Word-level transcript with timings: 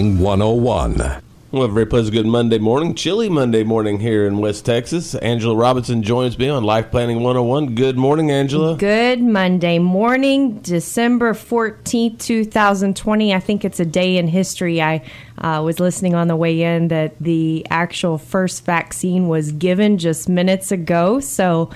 101. 0.00 1.22
Well, 1.52 1.64
a 1.64 1.68
very 1.68 1.84
pleasant 1.84 2.14
good 2.14 2.26
Monday 2.26 2.58
morning, 2.58 2.94
chilly 2.94 3.28
Monday 3.28 3.64
morning 3.64 3.98
here 4.00 4.26
in 4.26 4.38
West 4.38 4.64
Texas. 4.64 5.14
Angela 5.16 5.54
Robinson 5.54 6.02
joins 6.02 6.38
me 6.38 6.48
on 6.48 6.64
Life 6.64 6.90
Planning 6.90 7.16
101. 7.16 7.74
Good 7.74 7.98
morning, 7.98 8.30
Angela. 8.30 8.76
Good 8.76 9.20
Monday 9.20 9.78
morning, 9.78 10.60
December 10.60 11.34
14th, 11.34 12.18
2020. 12.18 13.34
I 13.34 13.40
think 13.40 13.64
it's 13.64 13.80
a 13.80 13.84
day 13.84 14.16
in 14.16 14.28
history. 14.28 14.80
I 14.80 15.02
uh, 15.38 15.60
was 15.62 15.80
listening 15.80 16.14
on 16.14 16.28
the 16.28 16.36
way 16.36 16.62
in 16.62 16.88
that 16.88 17.18
the 17.18 17.66
actual 17.68 18.16
first 18.16 18.64
vaccine 18.64 19.28
was 19.28 19.52
given 19.52 19.98
just 19.98 20.28
minutes 20.28 20.72
ago. 20.72 21.20
So, 21.20 21.70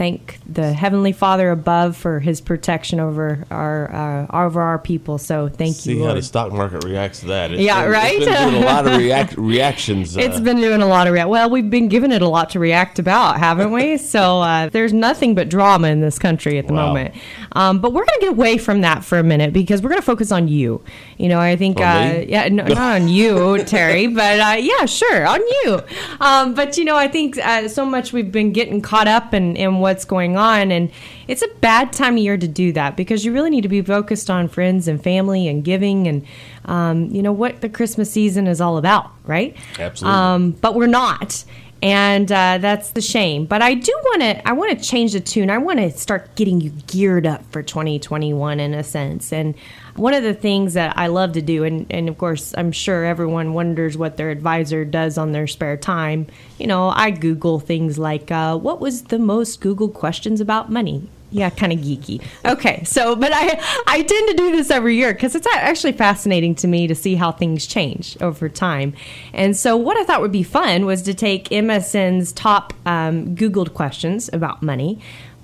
thank 0.00 0.38
the 0.46 0.72
Heavenly 0.72 1.12
Father 1.12 1.50
above 1.50 1.94
for 1.94 2.20
His 2.20 2.40
protection 2.40 3.00
over 3.00 3.44
our 3.50 3.94
uh, 3.94 4.26
over 4.46 4.62
our 4.62 4.78
people. 4.78 5.18
So 5.18 5.50
thank 5.50 5.76
See 5.76 5.92
you, 5.92 5.98
how 5.98 6.04
Lord. 6.06 6.16
the 6.16 6.22
stock 6.22 6.52
market 6.54 6.84
reacts 6.84 7.20
to 7.20 7.26
that. 7.26 7.52
It's 7.52 7.60
Yeah, 7.60 7.84
right? 7.84 8.14
It's 8.16 8.24
been 8.24 8.50
doing 8.50 8.62
a 8.62 8.66
lot 8.66 8.86
of 8.86 8.96
react- 8.98 9.36
reactions. 9.36 10.16
uh, 10.16 10.20
It's 10.22 10.40
been 10.40 10.56
doing 10.56 10.80
a 10.80 10.86
lot 10.86 11.06
of 11.06 11.12
react. 11.12 11.28
Well, 11.28 11.50
we've 11.50 11.68
been 11.68 11.88
given 11.88 12.12
it 12.12 12.22
a 12.22 12.28
lot 12.28 12.48
to 12.50 12.58
react 12.58 12.98
about, 12.98 13.38
haven't 13.38 13.72
we? 13.72 13.98
so 14.14 14.40
uh, 14.40 14.70
there's 14.70 14.94
nothing 14.94 15.34
but 15.34 15.50
drama 15.50 15.88
in 15.88 16.00
this 16.00 16.18
country 16.18 16.56
at 16.58 16.66
the 16.66 16.72
Wow. 16.72 16.86
moment. 16.86 17.14
Um, 17.52 17.80
but 17.80 17.92
we're 17.92 18.06
going 18.06 18.20
to 18.20 18.26
get 18.26 18.30
away 18.32 18.56
from 18.56 18.80
that 18.80 19.04
for 19.04 19.18
a 19.18 19.22
minute 19.22 19.52
because 19.52 19.82
we're 19.82 19.90
going 19.90 20.00
to 20.00 20.06
focus 20.06 20.32
on 20.32 20.48
you. 20.48 20.82
You 21.18 21.28
know, 21.28 21.38
I 21.40 21.56
think, 21.56 21.78
uh, 21.78 22.22
yeah, 22.26 22.48
no, 22.48 22.64
not 22.64 22.78
on 23.02 23.08
you, 23.08 23.62
Terry, 23.66 24.06
but 24.06 24.40
uh, 24.40 24.56
yeah, 24.58 24.86
sure, 24.86 25.26
on 25.26 25.40
you. 25.40 25.80
Um, 26.20 26.54
but 26.54 26.78
you 26.78 26.86
know, 26.86 26.96
I 26.96 27.06
think 27.06 27.36
uh, 27.36 27.68
so 27.68 27.84
much 27.84 28.14
we've 28.14 28.32
been 28.32 28.52
getting 28.54 28.80
caught 28.80 29.06
up 29.08 29.34
in, 29.34 29.56
in 29.56 29.80
what's 29.90 30.04
going 30.04 30.36
on, 30.36 30.70
and 30.70 30.90
it's 31.26 31.42
a 31.42 31.48
bad 31.60 31.92
time 31.92 32.14
of 32.14 32.22
year 32.22 32.36
to 32.36 32.46
do 32.46 32.72
that 32.72 32.96
because 32.96 33.24
you 33.24 33.32
really 33.32 33.50
need 33.50 33.62
to 33.62 33.68
be 33.68 33.82
focused 33.82 34.30
on 34.30 34.48
friends 34.48 34.86
and 34.86 35.02
family 35.02 35.48
and 35.48 35.64
giving 35.64 36.06
and 36.06 36.24
um, 36.66 37.10
you 37.10 37.22
know 37.22 37.32
what 37.32 37.60
the 37.60 37.68
Christmas 37.68 38.10
season 38.10 38.46
is 38.46 38.60
all 38.60 38.78
about, 38.78 39.10
right? 39.24 39.56
Absolutely. 39.78 40.18
Um, 40.18 40.50
but 40.52 40.76
we're 40.76 40.86
not. 40.86 41.44
And 41.82 42.30
uh, 42.30 42.58
that's 42.58 42.90
the 42.90 43.00
shame. 43.00 43.46
But 43.46 43.62
I 43.62 43.74
do 43.74 43.92
want 44.04 44.20
to. 44.20 44.48
I 44.48 44.52
want 44.52 44.78
to 44.78 44.84
change 44.84 45.12
the 45.14 45.20
tune. 45.20 45.48
I 45.48 45.56
want 45.56 45.78
to 45.78 45.90
start 45.90 46.34
getting 46.34 46.60
you 46.60 46.70
geared 46.86 47.26
up 47.26 47.42
for 47.50 47.62
2021 47.62 48.60
in 48.60 48.74
a 48.74 48.84
sense. 48.84 49.32
And 49.32 49.54
one 49.96 50.12
of 50.12 50.22
the 50.22 50.34
things 50.34 50.74
that 50.74 50.96
I 50.98 51.06
love 51.06 51.32
to 51.32 51.42
do, 51.42 51.64
and, 51.64 51.86
and 51.90 52.08
of 52.08 52.18
course, 52.18 52.54
I'm 52.56 52.70
sure 52.70 53.04
everyone 53.04 53.54
wonders 53.54 53.96
what 53.96 54.18
their 54.18 54.30
advisor 54.30 54.84
does 54.84 55.16
on 55.16 55.32
their 55.32 55.46
spare 55.46 55.78
time. 55.78 56.26
You 56.58 56.66
know, 56.66 56.90
I 56.90 57.10
Google 57.10 57.60
things 57.60 57.98
like, 57.98 58.30
uh, 58.30 58.58
"What 58.58 58.80
was 58.80 59.04
the 59.04 59.18
most 59.18 59.60
Google 59.60 59.88
questions 59.88 60.40
about 60.40 60.70
money?" 60.70 61.08
Yeah 61.30 61.50
kind 61.50 61.72
of 61.72 61.78
geeky 61.78 62.22
okay 62.44 62.82
so 62.84 63.14
but 63.16 63.32
i 63.32 63.60
i 63.86 64.02
tend 64.02 64.28
to 64.28 64.34
do 64.34 64.50
this 64.50 64.70
every 64.70 64.96
year 64.96 65.12
because 65.12 65.34
it's 65.34 65.46
actually 65.46 65.92
fascinating 65.92 66.54
to 66.54 66.66
me 66.66 66.86
to 66.86 66.94
see 66.94 67.14
how 67.14 67.30
things 67.30 67.66
change 67.66 68.16
over 68.20 68.48
time 68.48 68.92
and 69.32 69.56
so 69.56 69.76
what 69.76 69.96
i 69.96 70.04
thought 70.04 70.20
would 70.20 70.32
be 70.32 70.42
fun 70.42 70.86
was 70.86 71.02
to 71.02 71.14
take 71.14 71.48
msn's 71.48 72.32
top 72.32 72.72
um, 72.86 73.34
googled 73.36 73.74
questions 73.74 74.30
about 74.32 74.62
money 74.62 74.98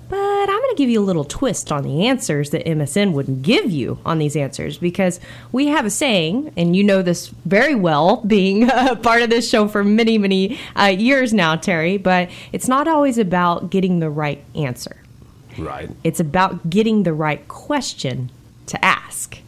but 0.09 0.15
I'm 0.15 0.47
going 0.47 0.69
to 0.69 0.75
give 0.77 0.89
you 0.89 1.01
a 1.01 1.03
little 1.03 1.25
twist 1.25 1.69
on 1.71 1.83
the 1.83 2.07
answers 2.07 2.51
that 2.51 2.65
MSN 2.65 3.11
wouldn't 3.11 3.41
give 3.41 3.69
you 3.69 3.99
on 4.05 4.19
these 4.19 4.37
answers 4.37 4.77
because 4.77 5.19
we 5.51 5.67
have 5.67 5.85
a 5.85 5.89
saying, 5.89 6.53
and 6.55 6.75
you 6.75 6.83
know 6.83 7.01
this 7.01 7.27
very 7.45 7.75
well, 7.75 8.17
being 8.25 8.69
a 8.71 8.95
part 8.95 9.21
of 9.21 9.29
this 9.29 9.49
show 9.49 9.67
for 9.67 9.83
many, 9.83 10.17
many 10.17 10.57
uh, 10.77 10.85
years 10.85 11.33
now, 11.33 11.57
Terry, 11.57 11.97
but 11.97 12.29
it's 12.53 12.69
not 12.69 12.87
always 12.87 13.17
about 13.17 13.69
getting 13.69 13.99
the 13.99 14.09
right 14.09 14.43
answer. 14.55 14.95
Right. 15.57 15.89
It's 16.03 16.19
about 16.19 16.69
getting 16.69 17.03
the 17.03 17.13
right 17.13 17.47
question 17.47 18.31
to 18.67 18.83
ask. 18.83 19.39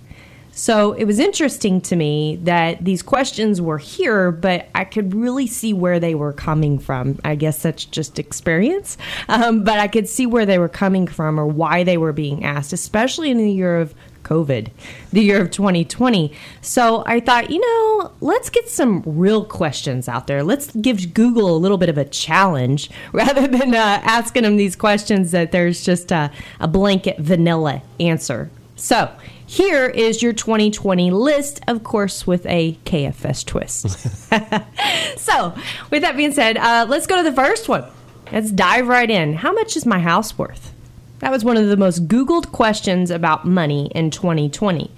So 0.52 0.92
it 0.92 1.06
was 1.06 1.20
interesting 1.20 1.80
to 1.82 1.96
me 1.96 2.38
that 2.44 2.84
these 2.84 3.02
questions 3.02 3.62
were 3.62 3.78
here, 3.78 4.30
but 4.30 4.68
I 4.76 4.84
could 4.84 5.14
really 5.14 5.48
see 5.48 5.72
where 5.72 6.02
they 6.02 6.16
were 6.16 6.34
coming 6.34 6.80
from. 6.80 7.18
I 7.24 7.36
guess 7.36 7.62
that's 7.62 7.86
just 7.86 8.20
experience. 8.20 8.98
Um, 9.30 9.64
but 9.64 9.80
I 9.80 9.88
could 9.88 10.10
see 10.10 10.26
where 10.26 10.46
they 10.46 10.60
were 10.60 10.68
coming 10.68 11.08
from 11.08 11.40
or 11.40 11.48
why 11.48 11.86
they 11.86 11.98
were 11.98 12.12
being 12.12 12.44
asked, 12.44 12.74
especially 12.74 13.32
in 13.32 13.38
the 13.38 13.50
year 13.50 13.80
of 13.80 13.96
COVID, 14.30 14.70
the 15.12 15.24
year 15.24 15.42
of 15.42 15.50
2020. 15.50 16.32
So 16.62 17.04
I 17.08 17.20
thought, 17.20 17.50
you 17.50 17.60
know, 17.60 18.12
let's 18.22 18.50
get 18.50 18.70
some 18.70 19.02
real 19.06 19.44
questions 19.44 20.08
out 20.08 20.28
there. 20.28 20.44
Let's 20.44 20.72
give 20.76 21.14
Google 21.14 21.56
a 21.56 21.58
little 21.58 21.78
bit 21.78 21.90
of 21.90 21.98
a 21.98 22.06
challenge 22.06 22.92
rather 23.12 23.48
than 23.48 23.74
uh, 23.74 24.02
asking 24.04 24.44
them 24.44 24.58
these 24.58 24.76
questions 24.76 25.32
that 25.32 25.52
there's 25.52 25.84
just 25.84 26.12
a, 26.12 26.32
a 26.60 26.68
blanket 26.68 27.18
vanilla 27.18 27.82
answer. 28.00 28.52
So 28.76 29.12
here 29.46 29.88
is 29.88 30.22
your 30.22 30.32
2020 30.32 31.10
list, 31.10 31.62
of 31.68 31.84
course, 31.84 32.28
with 32.28 32.46
a 32.46 32.74
KFS 32.86 33.44
twist. 33.46 33.90
so, 35.20 35.56
with 35.90 36.04
that 36.04 36.16
being 36.16 36.32
said, 36.32 36.56
uh, 36.56 36.86
let's 36.88 37.08
go 37.08 37.18
to 37.18 37.24
the 37.24 37.36
first 37.36 37.68
one. 37.68 37.84
Let's 38.32 38.52
dive 38.52 38.88
right 38.88 39.10
in. 39.10 39.34
How 39.34 39.52
much 39.52 39.76
is 39.76 39.88
my 39.88 40.00
house 40.00 40.38
worth? 40.38 40.72
That 41.20 41.32
was 41.32 41.44
one 41.44 41.58
of 41.58 41.68
the 41.68 41.78
most 41.78 42.08
Googled 42.08 42.52
questions 42.52 43.12
about 43.12 43.46
money 43.46 43.92
in 43.94 44.10
2020. 44.12 44.92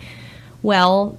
Well, 0.62 1.18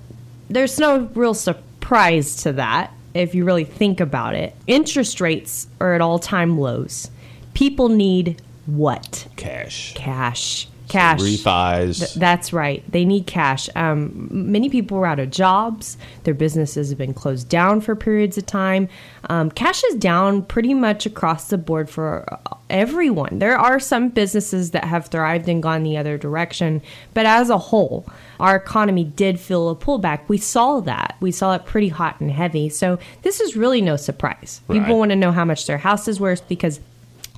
there's 0.49 0.79
no 0.79 1.11
real 1.15 1.35
surprise 1.35 2.37
to 2.43 2.53
that 2.55 2.93
if 3.15 3.35
you 3.35 3.45
really 3.45 3.65
think 3.65 4.01
about 4.01 4.35
it. 4.35 4.55
Interest 4.67 5.21
rates 5.21 5.67
are 5.81 5.95
at 5.95 6.01
all 6.01 6.19
time 6.19 6.59
lows. 6.59 7.11
People 7.55 7.89
need 7.89 8.41
what? 8.67 9.27
Cash. 9.37 9.93
Cash. 9.95 10.69
Cash. 10.93 11.21
Refis. 11.21 11.99
Th- 11.99 12.15
that's 12.15 12.53
right. 12.53 12.85
They 12.91 13.05
need 13.05 13.27
cash. 13.27 13.69
Um, 13.75 14.29
many 14.31 14.69
people 14.69 14.99
are 14.99 15.07
out 15.07 15.19
of 15.19 15.31
jobs. 15.31 15.97
Their 16.25 16.35
businesses 16.35 16.91
have 16.91 16.99
been 16.99 17.15
closed 17.15 17.49
down 17.49 17.81
for 17.81 17.97
periods 17.97 18.37
of 18.37 18.47
time. 18.47 18.89
Um, 19.31 19.51
cash 19.51 19.83
is 19.85 19.95
down 19.95 20.43
pretty 20.43 20.75
much 20.75 21.07
across 21.07 21.49
the 21.49 21.57
board 21.57 21.89
for 21.89 22.25
uh, 22.31 22.57
everyone. 22.69 23.39
There 23.39 23.59
are 23.59 23.81
some 23.81 24.11
businesses 24.11 24.73
that 24.73 24.85
have 24.85 25.07
thrived 25.07 25.49
and 25.49 25.63
gone 25.63 25.83
the 25.83 25.97
other 25.97 26.19
direction, 26.19 26.83
but 27.15 27.25
as 27.25 27.49
a 27.49 27.59
whole, 27.59 28.05
our 28.39 28.57
economy 28.57 29.05
did 29.05 29.41
feel 29.41 29.71
a 29.71 29.77
pullback. 29.77 30.29
We 30.29 30.39
saw 30.39 30.81
that. 30.81 31.17
We 31.21 31.33
saw 31.33 31.55
it 31.55 31.65
pretty 31.65 31.89
hot 31.89 32.21
and 32.21 32.31
heavy. 32.31 32.69
So 32.69 32.99
this 33.23 33.41
is 33.41 33.57
really 33.57 33.81
no 33.81 33.97
surprise. 33.97 34.61
Right. 34.69 34.81
People 34.81 34.99
want 34.99 35.11
to 35.11 35.17
know 35.17 35.33
how 35.33 35.45
much 35.45 35.67
their 35.67 35.79
house 35.79 36.09
is 36.09 36.21
worth 36.21 36.47
because 36.49 36.81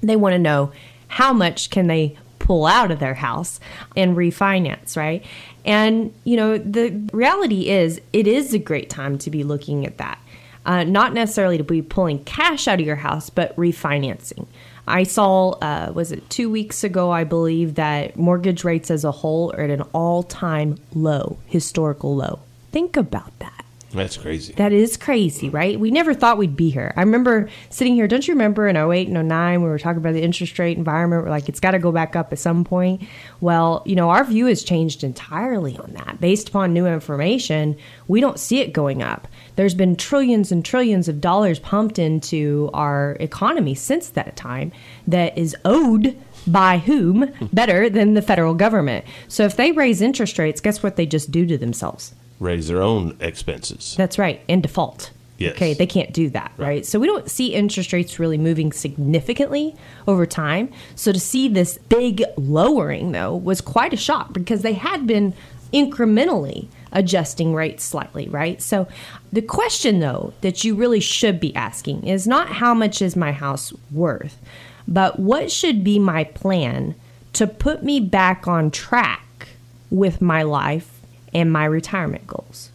they 0.03 0.17
want 0.17 0.33
to 0.33 0.39
know 0.39 0.73
how 1.09 1.33
much 1.33 1.71
can 1.71 1.87
they 1.87 2.17
pull 2.45 2.67
out 2.67 2.91
of 2.91 3.01
their 3.01 3.15
house 3.15 3.59
and 3.97 4.17
refinance, 4.17 4.97
right? 4.97 5.25
And 5.65 6.13
you 6.25 6.37
know, 6.37 6.59
the 6.59 6.91
reality 7.13 7.71
is 7.71 8.01
it 8.13 8.27
is 8.27 8.53
a 8.53 8.59
great 8.59 8.91
time 8.91 9.19
to 9.19 9.31
be 9.31 9.43
looking 9.43 9.87
at 9.87 9.97
that. 9.99 10.19
Uh, 10.67 10.85
not 10.85 11.13
necessarily 11.13 11.59
to 11.59 11.65
be 11.65 11.83
pulling 11.83 12.23
cash 12.25 12.69
out 12.69 12.81
of 12.81 12.87
your 12.87 12.97
house, 12.97 13.29
but 13.29 13.55
refinancing. 13.57 14.47
I 14.87 15.03
saw, 15.03 15.53
uh, 15.53 15.93
was 15.95 16.13
it 16.13 16.29
two 16.31 16.51
weeks 16.51 16.85
ago, 16.85 17.11
I 17.11 17.25
believe, 17.25 17.75
that 17.75 18.17
mortgage 18.17 18.65
rates 18.65 18.91
as 18.91 19.05
a 19.05 19.11
whole 19.11 19.53
are 19.53 19.63
at 19.63 19.71
an 19.71 19.83
all 19.93 20.23
time 20.23 20.79
low, 20.95 21.39
historical 21.47 22.15
low. 22.15 22.41
Think 22.73 22.97
about 22.97 23.39
that. 23.39 23.64
That's 23.95 24.17
crazy. 24.17 24.53
That 24.55 24.73
is 24.73 24.97
crazy, 24.97 25.49
right? 25.49 25.79
We 25.79 25.91
never 25.91 26.15
thought 26.15 26.37
we'd 26.37 26.57
be 26.57 26.71
here. 26.71 26.93
I 26.97 27.01
remember 27.01 27.49
sitting 27.71 27.95
here, 27.95 28.09
don't 28.09 28.27
you 28.27 28.35
remember 28.35 28.67
in 28.69 28.77
08 28.77 29.09
and 29.09 29.29
09 29.29 29.63
we 29.63 29.69
were 29.69 29.79
talking 29.79 29.99
about 29.99 30.15
the 30.15 30.23
interest 30.23 30.59
rate 30.59 30.77
environment, 30.77 31.25
we're 31.25 31.31
like 31.31 31.49
it's 31.49 31.61
got 31.61 31.73
to 31.73 31.79
go 31.79 31.93
back 31.93 32.17
up 32.17 32.33
at 32.33 32.39
some 32.39 32.65
point. 32.65 33.03
Well, 33.41 33.83
you 33.87 33.95
know, 33.95 34.11
our 34.11 34.25
view 34.25 34.47
has 34.47 34.63
changed 34.63 35.05
entirely 35.05 35.79
on 35.79 35.93
that. 35.93 36.21
Based 36.21 36.49
upon 36.49 36.73
new 36.73 36.87
information, 36.87 37.77
we 38.09 38.21
don't 38.21 38.39
see 38.39 38.61
it 38.61 38.73
going 38.73 39.03
up. 39.03 39.29
There's 39.57 39.75
been 39.75 39.97
trillions 39.97 40.51
and 40.51 40.65
trillions 40.65 41.09
of 41.09 41.21
dollars 41.21 41.59
pumped 41.59 41.99
into 41.99 42.71
our 42.75 43.17
economy 43.21 43.75
since 43.75 44.09
that 44.11 44.37
time 44.37 44.73
that 45.07 45.39
is 45.39 45.57
owed 45.65 46.21
by 46.47 46.79
whom 46.79 47.33
better 47.53 47.89
than 47.89 48.15
the 48.15 48.23
federal 48.23 48.55
government. 48.55 49.05
So 49.29 49.45
if 49.45 49.57
they 49.57 49.73
raise 49.73 50.03
interest 50.03 50.39
rates, 50.39 50.61
guess 50.61 50.83
what 50.83 50.97
they 50.97 51.07
just 51.07 51.31
do 51.31 51.47
to 51.47 51.57
themselves? 51.57 52.15
Raise 52.41 52.69
their 52.69 52.83
own 52.83 53.17
expenses. 53.21 53.95
That's 53.97 54.19
right, 54.19 54.41
in 54.49 54.61
default. 54.61 55.11
Yes. 55.39 55.55
Okay, 55.55 55.75
they 55.75 55.87
can't 55.87 56.13
do 56.13 56.31
that, 56.31 56.53
right? 56.57 56.87
So 56.87 57.01
we 57.01 57.09
don't 57.09 57.29
see 57.29 57.55
interest 57.55 57.93
rates 57.93 58.21
really 58.21 58.39
moving 58.39 58.73
significantly 58.73 59.75
over 60.07 60.27
time. 60.27 60.71
So 60.95 61.11
to 61.11 61.19
see 61.19 61.49
this 61.49 61.77
big 61.89 62.23
lowering, 62.37 63.13
though, 63.13 63.35
was 63.35 63.61
quite 63.61 63.93
a 63.93 63.97
shock 63.97 64.33
because 64.33 64.63
they 64.63 64.75
had 64.75 65.09
been 65.09 65.35
incrementally 65.73 66.69
adjusting 66.93 67.53
rates 67.53 67.83
slightly, 67.83 68.29
right? 68.29 68.63
So 68.63 68.87
the 69.33 69.43
question 69.43 69.99
though 69.99 70.33
that 70.41 70.63
you 70.63 70.77
really 70.77 71.01
should 71.01 71.41
be 71.41 71.55
asking 71.57 72.07
is 72.07 72.29
not 72.29 72.49
how 72.49 72.73
much 72.73 73.03
is 73.03 73.17
my 73.17 73.33
house 73.33 73.73
worth, 73.91 74.41
but 74.87 75.19
what 75.19 75.51
should 75.51 75.83
be 75.83 75.99
my 75.99 76.25
plan 76.25 76.95
to 77.33 77.49
put 77.49 77.83
me 77.83 77.99
back 77.99 78.47
on 78.47 78.71
track 78.71 79.49
with 79.91 80.23
my 80.23 80.45
life 80.45 80.94
and 81.35 81.53
my 81.53 81.65
retirement 81.65 82.27
goals. 82.27 82.71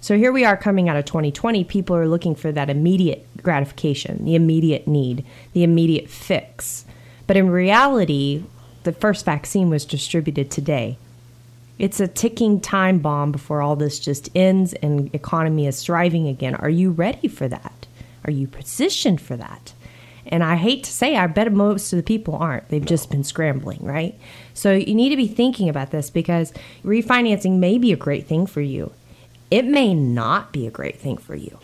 So 0.00 0.16
here 0.16 0.32
we 0.32 0.44
are 0.44 0.56
coming 0.56 0.88
out 0.88 0.96
of 0.96 1.04
2020. 1.04 1.64
People 1.64 1.96
are 1.96 2.06
looking 2.06 2.34
for 2.36 2.52
that 2.52 2.70
immediate 2.70 3.26
gratification, 3.42 4.24
the 4.24 4.36
immediate 4.36 4.86
need, 4.86 5.24
the 5.52 5.64
immediate 5.64 6.08
fix. 6.08 6.84
But 7.26 7.36
in 7.36 7.50
reality, 7.50 8.44
the 8.84 8.92
first 8.92 9.24
vaccine 9.24 9.68
was 9.68 9.84
distributed 9.84 10.50
today. 10.50 10.96
It's 11.78 11.98
a 11.98 12.08
ticking 12.08 12.60
time 12.60 13.00
bomb 13.00 13.32
before 13.32 13.60
all 13.60 13.76
this 13.76 13.98
just 13.98 14.30
ends 14.34 14.72
and 14.74 15.12
economy 15.14 15.66
is 15.66 15.82
thriving 15.82 16.28
again. 16.28 16.54
Are 16.54 16.70
you 16.70 16.90
ready 16.92 17.28
for 17.28 17.48
that? 17.48 17.86
Are 18.24 18.30
you 18.30 18.46
positioned 18.46 19.20
for 19.20 19.36
that? 19.36 19.72
And 20.28 20.42
I 20.42 20.56
hate 20.56 20.84
to 20.84 20.92
say, 20.92 21.16
I 21.16 21.26
bet 21.26 21.52
most 21.52 21.92
of 21.92 21.96
the 21.96 22.02
people 22.02 22.36
aren't. 22.36 22.68
They've 22.68 22.84
just 22.84 23.10
been 23.10 23.24
scrambling, 23.24 23.82
right? 23.82 24.18
So 24.54 24.72
you 24.72 24.94
need 24.94 25.10
to 25.10 25.16
be 25.16 25.28
thinking 25.28 25.68
about 25.68 25.90
this 25.90 26.10
because 26.10 26.52
refinancing 26.84 27.58
may 27.58 27.78
be 27.78 27.92
a 27.92 27.96
great 27.96 28.26
thing 28.26 28.46
for 28.46 28.60
you. 28.60 28.92
It 29.50 29.64
may 29.64 29.94
not 29.94 30.52
be 30.52 30.66
a 30.66 30.70
great 30.70 30.98
thing 30.98 31.16
for 31.16 31.34
you. 31.34 31.58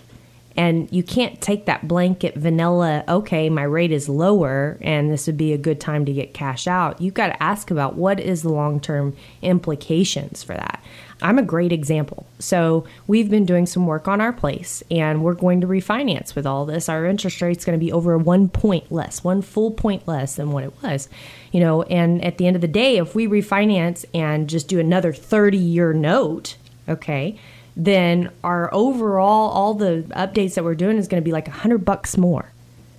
And 0.57 0.91
you 0.93 1.03
can't 1.03 1.41
take 1.41 1.65
that 1.67 1.89
blanket 1.89 2.35
vanilla, 2.35 3.05
okay, 3.09 3.49
my 3.49 3.63
rate 3.63 3.91
is 3.91 4.09
lower 4.09 4.77
and 4.83 5.11
this 5.11 5.27
would 5.27 5.39
be 5.39 5.53
a 5.53 5.59
good 5.59 5.81
time 5.81 6.05
to 6.05 6.13
get 6.13 6.35
cash 6.35 6.67
out. 6.67 7.01
You've 7.01 7.15
got 7.15 7.29
to 7.29 7.43
ask 7.43 7.71
about 7.71 7.95
what 7.95 8.21
is 8.21 8.43
the 8.43 8.53
long 8.53 8.79
term 8.79 9.17
implications 9.41 10.43
for 10.43 10.55
that. 10.55 10.83
I'm 11.23 11.39
a 11.39 11.43
great 11.43 11.73
example. 11.73 12.27
So 12.39 12.85
we've 13.07 13.31
been 13.31 13.47
doing 13.47 13.67
some 13.67 13.87
work 13.87 14.09
on 14.09 14.21
our 14.21 14.33
place 14.33 14.83
and 14.91 15.23
we're 15.23 15.35
going 15.35 15.61
to 15.63 15.67
refinance 15.67 16.35
with 16.35 16.47
all 16.47 16.67
this. 16.67 16.89
Our 16.89 17.07
interest 17.07 17.41
rate's 17.41 17.65
going 17.65 17.79
to 17.79 17.85
be 17.85 17.93
over 17.93 18.19
one 18.19 18.49
point 18.49 18.91
less, 18.93 19.23
one 19.25 19.41
full 19.41 19.71
point 19.71 20.07
less 20.09 20.37
than 20.37 20.51
what 20.51 20.65
it 20.65 20.73
was. 20.83 21.09
You 21.53 21.61
know, 21.61 21.83
and 21.85 22.23
at 22.25 22.39
the 22.39 22.47
end 22.47 22.57
of 22.57 22.63
the 22.63 22.69
day, 22.69 22.97
if 22.97 23.15
we 23.15 23.27
refinance 23.27 24.05
and 24.13 24.49
just 24.49 24.69
do 24.69 24.79
another 24.81 25.13
30 25.13 25.57
year 25.57 25.93
note, 25.93 26.57
okay, 26.89 27.39
then 27.77 28.31
our 28.45 28.69
overall 28.75 29.51
all 29.51 29.75
the 29.75 30.05
updates 30.11 30.55
that 30.55 30.65
we're 30.65 30.75
doing 30.75 30.99
is 30.99 31.09
going 31.09 31.23
to 31.23 31.25
be 31.25 31.33
like 31.33 31.49
a 31.49 31.53
hundred 31.53 31.85
bucks 31.85 32.19
more 32.19 32.51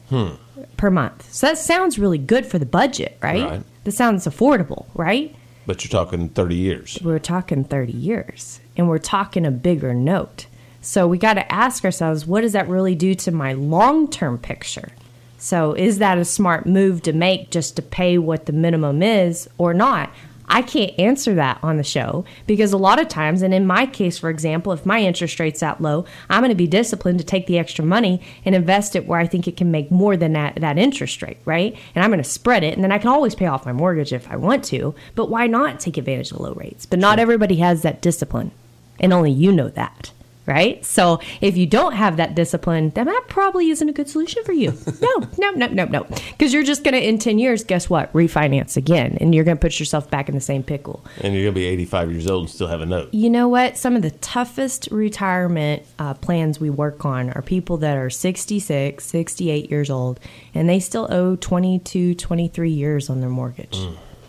Hmm. 0.09 0.31
per 0.77 0.89
month. 0.91 1.31
So 1.33 1.47
that 1.47 1.57
sounds 1.57 1.97
really 1.97 2.17
good 2.17 2.45
for 2.45 2.59
the 2.59 2.65
budget, 2.65 3.17
right? 3.21 3.43
Right. 3.43 3.63
That 3.83 3.91
sounds 3.93 4.25
affordable, 4.27 4.85
right? 4.93 5.35
But 5.65 5.83
you're 5.83 5.89
talking 5.89 6.29
30 6.29 6.55
years. 6.55 6.99
We're 7.01 7.19
talking 7.19 7.63
30 7.63 7.93
years 7.93 8.59
and 8.75 8.87
we're 8.87 8.97
talking 8.97 9.45
a 9.45 9.51
bigger 9.51 9.93
note. 9.93 10.47
So 10.81 11.07
we 11.07 11.17
got 11.17 11.35
to 11.35 11.51
ask 11.51 11.85
ourselves, 11.85 12.25
what 12.25 12.41
does 12.41 12.53
that 12.53 12.67
really 12.67 12.95
do 12.95 13.15
to 13.15 13.31
my 13.31 13.53
long 13.53 14.09
term 14.09 14.37
picture? 14.37 14.89
So 15.37 15.73
is 15.73 15.99
that 15.99 16.17
a 16.17 16.25
smart 16.25 16.65
move 16.65 17.01
to 17.03 17.13
make 17.13 17.51
just 17.51 17.75
to 17.77 17.81
pay 17.81 18.17
what 18.17 18.45
the 18.45 18.53
minimum 18.53 19.01
is 19.01 19.49
or 19.57 19.73
not? 19.73 20.11
I 20.47 20.61
can't 20.61 20.97
answer 20.99 21.33
that 21.35 21.59
on 21.63 21.77
the 21.77 21.83
show 21.83 22.25
because 22.47 22.73
a 22.73 22.77
lot 22.77 23.01
of 23.01 23.07
times, 23.07 23.41
and 23.41 23.53
in 23.53 23.65
my 23.65 23.85
case, 23.85 24.17
for 24.17 24.29
example, 24.29 24.71
if 24.71 24.85
my 24.85 24.99
interest 24.99 25.39
rate's 25.39 25.61
that 25.61 25.81
low, 25.81 26.05
I'm 26.29 26.41
going 26.41 26.49
to 26.49 26.55
be 26.55 26.67
disciplined 26.67 27.19
to 27.19 27.25
take 27.25 27.47
the 27.47 27.57
extra 27.57 27.83
money 27.85 28.21
and 28.45 28.53
invest 28.53 28.95
it 28.95 29.07
where 29.07 29.19
I 29.19 29.27
think 29.27 29.47
it 29.47 29.57
can 29.57 29.71
make 29.71 29.91
more 29.91 30.17
than 30.17 30.33
that, 30.33 30.55
that 30.55 30.77
interest 30.77 31.21
rate, 31.21 31.39
right? 31.45 31.75
And 31.95 32.03
I'm 32.03 32.11
going 32.11 32.23
to 32.23 32.29
spread 32.29 32.63
it, 32.63 32.73
and 32.73 32.83
then 32.83 32.91
I 32.91 32.97
can 32.97 33.09
always 33.09 33.35
pay 33.35 33.47
off 33.47 33.65
my 33.65 33.73
mortgage 33.73 34.13
if 34.13 34.29
I 34.29 34.35
want 34.35 34.63
to. 34.65 34.93
But 35.15 35.29
why 35.29 35.47
not 35.47 35.79
take 35.79 35.97
advantage 35.97 36.31
of 36.31 36.39
low 36.39 36.53
rates? 36.53 36.85
But 36.85 36.99
not 36.99 37.19
everybody 37.19 37.57
has 37.57 37.81
that 37.81 38.01
discipline, 38.01 38.51
and 38.99 39.13
only 39.13 39.31
you 39.31 39.51
know 39.51 39.69
that. 39.69 40.11
Right? 40.45 40.83
So 40.83 41.19
if 41.39 41.55
you 41.55 41.65
don't 41.65 41.93
have 41.93 42.17
that 42.17 42.35
discipline, 42.35 42.89
then 42.91 43.05
that 43.05 43.25
probably 43.29 43.69
isn't 43.69 43.87
a 43.87 43.93
good 43.93 44.09
solution 44.09 44.43
for 44.43 44.53
you. 44.53 44.73
No, 45.03 45.27
no, 45.37 45.51
no, 45.51 45.67
no, 45.67 45.85
no. 45.85 46.03
Because 46.03 46.53
you're 46.53 46.63
just 46.63 46.83
going 46.83 46.93
to, 46.93 47.05
in 47.05 47.17
10 47.17 47.37
years, 47.37 47.63
guess 47.65 47.89
what? 47.89 48.13
Refinance 48.13 48.77
again. 48.77 49.17
And 49.19 49.35
you're 49.35 49.43
going 49.43 49.57
to 49.57 49.61
put 49.61 49.77
yourself 49.77 50.09
back 50.09 50.29
in 50.29 50.35
the 50.35 50.41
same 50.41 50.63
pickle. 50.63 51.03
And 51.19 51.33
you're 51.33 51.43
going 51.43 51.53
to 51.53 51.59
be 51.59 51.65
85 51.65 52.11
years 52.11 52.27
old 52.27 52.43
and 52.43 52.49
still 52.49 52.67
have 52.67 52.79
a 52.79 52.85
note. 52.85 53.13
You 53.13 53.29
know 53.29 53.49
what? 53.49 53.77
Some 53.77 53.97
of 53.97 54.01
the 54.01 54.11
toughest 54.11 54.87
retirement 54.91 55.83
uh, 55.99 56.13
plans 56.13 56.59
we 56.59 56.69
work 56.69 57.03
on 57.03 57.31
are 57.31 57.41
people 57.41 57.77
that 57.77 57.97
are 57.97 58.09
66, 58.09 59.03
68 59.03 59.69
years 59.69 59.89
old, 59.89 60.19
and 60.53 60.69
they 60.69 60.79
still 60.79 61.07
owe 61.11 61.35
22, 61.35 62.15
23 62.15 62.69
years 62.69 63.09
on 63.09 63.19
their 63.19 63.29
mortgage. 63.29 63.77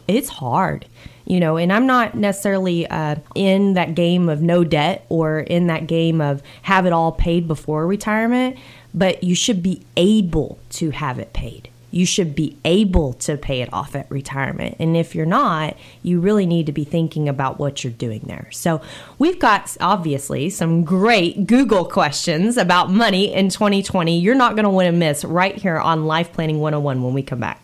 It's 0.06 0.29
hard, 0.29 0.87
you 1.25 1.41
know, 1.41 1.56
and 1.56 1.73
I'm 1.73 1.87
not 1.87 2.15
necessarily 2.15 2.87
uh, 2.87 3.17
in 3.35 3.75
that 3.75 3.95
game 3.95 4.29
of 4.29 4.43
no 4.43 4.65
debt 4.65 5.06
or 5.09 5.41
in 5.41 5.67
that 5.69 5.87
game 5.87 6.21
of 6.21 6.43
have 6.62 6.87
it 6.87 6.93
all 6.93 7.12
paid 7.12 7.49
before 7.49 7.87
retirement, 7.87 8.59
but 8.93 9.25
you 9.25 9.35
should 9.35 9.62
be 9.62 9.83
able 9.97 10.59
to 10.71 10.91
have 10.91 11.19
it 11.19 11.33
paid 11.33 11.69
you 11.95 12.05
should 12.05 12.35
be 12.35 12.56
able 12.65 13.12
to 13.12 13.37
pay 13.37 13.62
it 13.62 13.73
off 13.73 13.95
at 13.95 14.11
retirement. 14.11 14.75
And 14.81 14.97
if 14.97 15.15
you're 15.15 15.25
not, 15.25 15.77
you 16.03 16.19
really 16.19 16.45
need 16.45 16.67
to 16.67 16.73
be 16.73 16.83
thinking 16.83 17.29
about 17.29 17.61
what 17.61 17.85
you're 17.85 17.93
doing 17.93 18.23
there. 18.27 18.49
So, 18.51 18.83
we've 19.17 19.39
got 19.39 19.77
obviously 19.81 20.51
some 20.51 20.83
great 20.83 21.47
Google 21.47 21.85
questions 21.85 22.56
about 22.56 22.91
money 22.91 23.33
in 23.33 23.49
2020. 23.49 24.19
You're 24.19 24.35
not 24.35 24.56
going 24.56 24.65
to 24.65 24.71
want 24.71 24.87
to 24.87 24.93
miss 24.93 25.25
right 25.25 25.55
here 25.55 25.79
on 25.79 26.05
Life 26.05 26.33
Planning 26.33 26.59
101 26.59 27.01
when 27.01 27.15
we 27.15 27.23
come 27.23 27.39
back. 27.39 27.62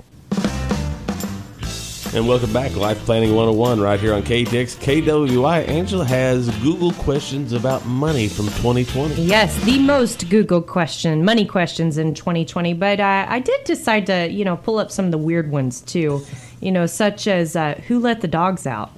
And 2.12 2.26
welcome 2.26 2.52
back, 2.52 2.74
Life 2.74 2.98
Planning 3.04 3.36
101, 3.36 3.80
right 3.80 4.00
here 4.00 4.12
on 4.12 4.24
KTX 4.24 4.76
KWI. 4.78 5.68
Angela 5.68 6.04
has 6.04 6.50
Google 6.58 6.90
questions 6.94 7.52
about 7.52 7.86
money 7.86 8.26
from 8.26 8.46
2020. 8.46 9.14
Yes, 9.22 9.56
the 9.62 9.78
most 9.78 10.28
Google 10.28 10.60
question, 10.60 11.24
money 11.24 11.46
questions 11.46 11.98
in 11.98 12.14
2020. 12.14 12.74
But 12.74 12.98
uh, 12.98 13.26
I 13.28 13.38
did 13.38 13.62
decide 13.62 14.06
to, 14.06 14.28
you 14.28 14.44
know, 14.44 14.56
pull 14.56 14.80
up 14.80 14.90
some 14.90 15.04
of 15.04 15.12
the 15.12 15.18
weird 15.18 15.52
ones 15.52 15.82
too, 15.82 16.26
you 16.60 16.72
know, 16.72 16.84
such 16.84 17.28
as 17.28 17.54
uh, 17.54 17.80
who 17.86 18.00
let 18.00 18.22
the 18.22 18.28
dogs 18.28 18.66
out? 18.66 18.90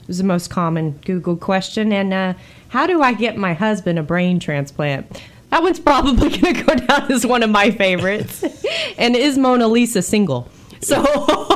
It 0.00 0.08
was 0.08 0.16
the 0.16 0.24
most 0.24 0.48
common 0.48 0.92
Google 1.04 1.36
question. 1.36 1.92
And 1.92 2.14
uh, 2.14 2.32
how 2.68 2.86
do 2.86 3.02
I 3.02 3.12
get 3.12 3.36
my 3.36 3.52
husband 3.52 3.98
a 3.98 4.02
brain 4.02 4.40
transplant? 4.40 5.22
That 5.50 5.62
one's 5.62 5.80
probably 5.80 6.30
going 6.38 6.54
to 6.54 6.62
go 6.62 6.74
down 6.76 7.12
as 7.12 7.26
one 7.26 7.42
of 7.42 7.50
my 7.50 7.72
favorites. 7.72 8.42
and 8.96 9.14
is 9.14 9.36
Mona 9.36 9.68
Lisa 9.68 10.00
single? 10.00 10.48
So. 10.80 11.50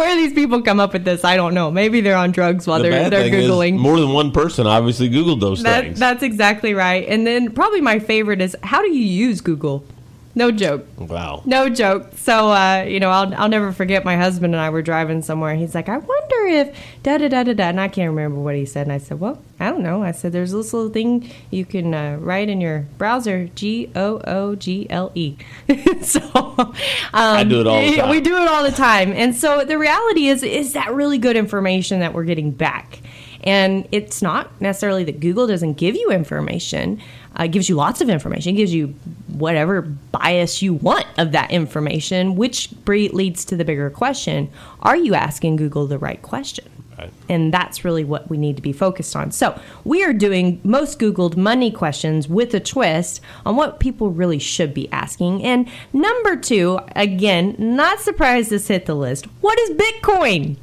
Where 0.00 0.16
these 0.16 0.32
people 0.32 0.62
come 0.62 0.80
up 0.80 0.94
with 0.94 1.04
this? 1.04 1.24
I 1.24 1.36
don't 1.36 1.52
know. 1.52 1.70
Maybe 1.70 2.00
they're 2.00 2.16
on 2.16 2.30
drugs 2.32 2.66
while 2.66 2.78
The 2.82 2.88
they're 2.88 3.10
they're 3.10 3.28
googling. 3.30 3.76
more 3.76 4.00
than 4.00 4.14
one 4.14 4.32
person 4.32 4.66
obviously 4.66 5.10
Googled 5.10 5.40
those 5.40 5.62
That, 5.62 5.84
things. 5.84 5.98
that's 5.98 6.22
exactly 6.22 6.72
right. 6.72 7.06
And 7.06 7.26
then 7.26 7.52
probably 7.52 7.82
my 7.82 7.98
favorite 7.98 8.40
is 8.40 8.56
how 8.62 8.80
do 8.80 8.90
you 8.90 9.04
use 9.04 9.42
Google? 9.42 9.84
No 10.32 10.52
joke. 10.52 10.86
wow. 10.96 11.42
No 11.44 11.68
joke. 11.68 12.12
So, 12.14 12.52
uh, 12.52 12.84
you 12.86 13.00
know, 13.00 13.10
I'll, 13.10 13.34
I'll 13.34 13.48
never 13.48 13.72
forget 13.72 14.04
my 14.04 14.16
husband 14.16 14.54
and 14.54 14.60
I 14.60 14.70
were 14.70 14.80
driving 14.80 15.22
somewhere. 15.22 15.56
He's 15.56 15.74
like, 15.74 15.88
I 15.88 15.98
wonder 15.98 16.46
if 16.46 16.78
da 17.02 17.18
da 17.18 17.26
da 17.28 17.42
da 17.42 17.52
da. 17.52 17.64
And 17.64 17.80
I 17.80 17.88
can't 17.88 18.10
remember 18.10 18.40
what 18.40 18.54
he 18.54 18.64
said. 18.64 18.86
And 18.86 18.92
I 18.92 18.98
said, 18.98 19.18
Well, 19.18 19.42
I 19.58 19.70
don't 19.70 19.82
know. 19.82 20.04
I 20.04 20.12
said, 20.12 20.30
There's 20.32 20.52
this 20.52 20.72
little 20.72 20.90
thing 20.90 21.28
you 21.50 21.64
can 21.64 21.92
uh, 21.92 22.16
write 22.20 22.48
in 22.48 22.60
your 22.60 22.86
browser 22.96 23.48
G 23.56 23.90
O 23.96 24.20
O 24.24 24.54
G 24.54 24.86
L 24.88 25.10
E. 25.14 25.36
So, 26.02 26.20
um, 26.34 26.74
I 27.12 27.44
do 27.44 27.60
it 27.60 27.66
all 27.66 27.80
the 27.80 27.96
time. 27.96 28.10
We 28.10 28.20
do 28.20 28.36
it 28.36 28.48
all 28.48 28.62
the 28.62 28.70
time. 28.70 29.12
And 29.12 29.34
so 29.34 29.64
the 29.64 29.78
reality 29.78 30.28
is, 30.28 30.42
is 30.42 30.72
that 30.74 30.94
really 30.94 31.18
good 31.18 31.36
information 31.36 32.00
that 32.00 32.14
we're 32.14 32.24
getting 32.24 32.52
back? 32.52 33.00
And 33.42 33.88
it's 33.90 34.20
not 34.22 34.60
necessarily 34.60 35.04
that 35.04 35.18
Google 35.20 35.46
doesn't 35.46 35.74
give 35.74 35.96
you 35.96 36.10
information. 36.10 37.00
Uh, 37.38 37.44
it 37.44 37.52
gives 37.52 37.68
you 37.68 37.76
lots 37.76 38.00
of 38.00 38.08
information. 38.08 38.54
It 38.54 38.56
gives 38.56 38.74
you 38.74 38.88
whatever 39.28 39.82
bias 39.82 40.62
you 40.62 40.74
want 40.74 41.06
of 41.16 41.32
that 41.32 41.50
information, 41.50 42.36
which 42.36 42.70
leads 42.86 43.44
to 43.46 43.56
the 43.56 43.64
bigger 43.64 43.90
question 43.90 44.50
Are 44.80 44.96
you 44.96 45.14
asking 45.14 45.56
Google 45.56 45.86
the 45.86 45.98
right 45.98 46.20
question? 46.20 46.70
Right. 46.98 47.12
And 47.30 47.54
that's 47.54 47.82
really 47.82 48.04
what 48.04 48.28
we 48.28 48.36
need 48.36 48.56
to 48.56 48.62
be 48.62 48.72
focused 48.72 49.16
on. 49.16 49.30
So, 49.30 49.58
we 49.84 50.04
are 50.04 50.12
doing 50.12 50.60
most 50.64 50.98
Googled 50.98 51.34
money 51.34 51.70
questions 51.70 52.28
with 52.28 52.52
a 52.52 52.60
twist 52.60 53.22
on 53.46 53.56
what 53.56 53.80
people 53.80 54.10
really 54.10 54.38
should 54.38 54.74
be 54.74 54.90
asking. 54.92 55.42
And 55.42 55.66
number 55.94 56.36
two, 56.36 56.78
again, 56.94 57.56
not 57.58 58.00
surprised 58.00 58.50
this 58.50 58.68
hit 58.68 58.84
the 58.84 58.94
list. 58.94 59.26
What 59.40 59.58
is 59.60 59.70
Bitcoin? 59.70 60.56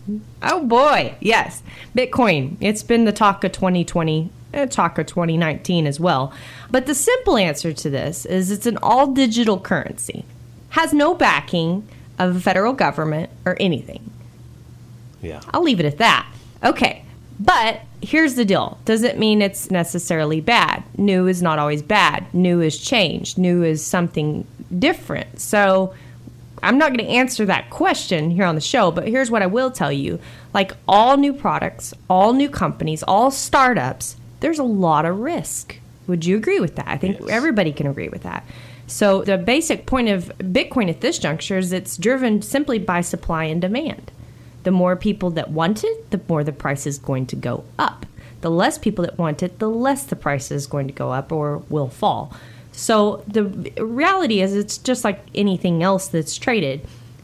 Oh 0.43 0.63
boy, 0.63 1.15
yes, 1.19 1.63
Bitcoin. 1.95 2.57
It's 2.61 2.83
been 2.83 3.05
the 3.05 3.11
talk 3.11 3.43
of 3.43 3.51
2020, 3.53 4.29
uh, 4.57 4.65
talk 4.65 4.97
of 4.97 5.05
2019 5.05 5.87
as 5.87 5.99
well. 5.99 6.33
But 6.69 6.85
the 6.85 6.95
simple 6.95 7.37
answer 7.37 7.73
to 7.73 7.89
this 7.89 8.25
is 8.25 8.51
it's 8.51 8.65
an 8.65 8.77
all 8.81 9.07
digital 9.07 9.59
currency, 9.59 10.25
has 10.69 10.93
no 10.93 11.13
backing 11.13 11.87
of 12.19 12.33
the 12.33 12.41
federal 12.41 12.73
government 12.73 13.29
or 13.45 13.55
anything. 13.59 14.11
Yeah. 15.21 15.41
I'll 15.53 15.63
leave 15.63 15.79
it 15.79 15.85
at 15.85 15.97
that. 15.97 16.27
Okay. 16.63 17.03
But 17.39 17.81
here's 18.01 18.35
the 18.35 18.45
deal. 18.45 18.79
Doesn't 18.85 19.19
mean 19.19 19.41
it's 19.41 19.69
necessarily 19.69 20.41
bad. 20.41 20.83
New 20.97 21.27
is 21.27 21.41
not 21.41 21.59
always 21.59 21.81
bad. 21.81 22.33
New 22.33 22.61
is 22.61 22.77
change. 22.77 23.37
New 23.37 23.63
is 23.63 23.85
something 23.85 24.47
different. 24.79 25.39
So 25.39 25.93
I'm 26.63 26.77
not 26.77 26.89
going 26.89 27.05
to 27.05 27.13
answer 27.13 27.45
that 27.45 27.69
question 27.69 28.31
here 28.31 28.45
on 28.45 28.55
the 28.55 28.61
show, 28.61 28.91
but 28.91 29.07
here's 29.07 29.29
what 29.29 29.41
I 29.41 29.47
will 29.47 29.71
tell 29.71 29.91
you. 29.91 30.19
Like 30.53 30.71
all 30.87 31.17
new 31.17 31.33
products, 31.33 31.93
all 32.09 32.33
new 32.33 32.49
companies, 32.49 33.03
all 33.03 33.29
startups, 33.29 34.15
there's 34.39 34.59
a 34.59 34.63
lot 34.63 35.05
of 35.05 35.19
risk. 35.19 35.77
Would 36.07 36.25
you 36.25 36.37
agree 36.37 36.59
with 36.59 36.75
that? 36.75 36.87
I 36.87 36.97
think 36.97 37.19
Yes. 37.19 37.29
everybody 37.29 37.71
can 37.71 37.87
agree 37.87 38.09
with 38.09 38.23
that. 38.23 38.45
So 38.87 39.23
the 39.23 39.37
basic 39.37 39.85
point 39.85 40.07
of 40.09 40.31
Bitcoin 40.37 40.89
at 40.89 41.01
this 41.01 41.17
juncture 41.19 41.57
is 41.57 41.73
it's 41.73 41.97
driven 41.97 42.41
simply 42.41 42.79
by 42.79 43.01
supply 43.01 43.43
and 43.45 43.59
demand. 43.61 44.11
The 44.63 44.71
more 44.71 44.95
people 44.95 45.29
that 45.31 45.51
want 45.51 45.83
it, 45.83 46.09
the 46.11 46.21
more 46.29 46.43
the 46.43 46.51
price 46.53 46.87
is 46.87 46.97
going 46.97 47.25
to 47.27 47.35
go 47.35 47.63
up. 47.77 48.05
The 48.41 48.51
less 48.51 48.77
people 48.77 49.03
that 49.03 49.17
want 49.17 49.43
it, 49.43 49.59
the 49.59 49.69
less 49.69 50.03
the 50.03 50.15
price 50.15 50.51
is 50.51 50.67
going 50.67 50.87
to 50.87 50.93
go 50.93 51.11
up 51.11 51.31
or 51.31 51.57
will 51.69 51.89
fall. 51.89 52.31
So 52.71 53.23
the 53.27 53.43
reality 53.83 54.39
is, 54.41 54.53
it's 54.55 54.77
just 54.77 55.03
like 55.03 55.19
anything 55.33 55.81
else 55.83 56.07
that's 56.07 56.37
traded. 56.37 56.81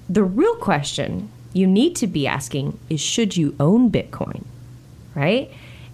The 0.09 0.23
real 0.23 0.55
question 0.55 1.29
you 1.53 1.67
need 1.67 1.95
to 1.97 2.07
be 2.07 2.25
asking 2.27 2.79
is 2.89 2.99
should 2.99 3.37
you 3.37 3.55
own 3.59 3.91
Bitcoin? 3.91 4.43
Right? 5.15 5.51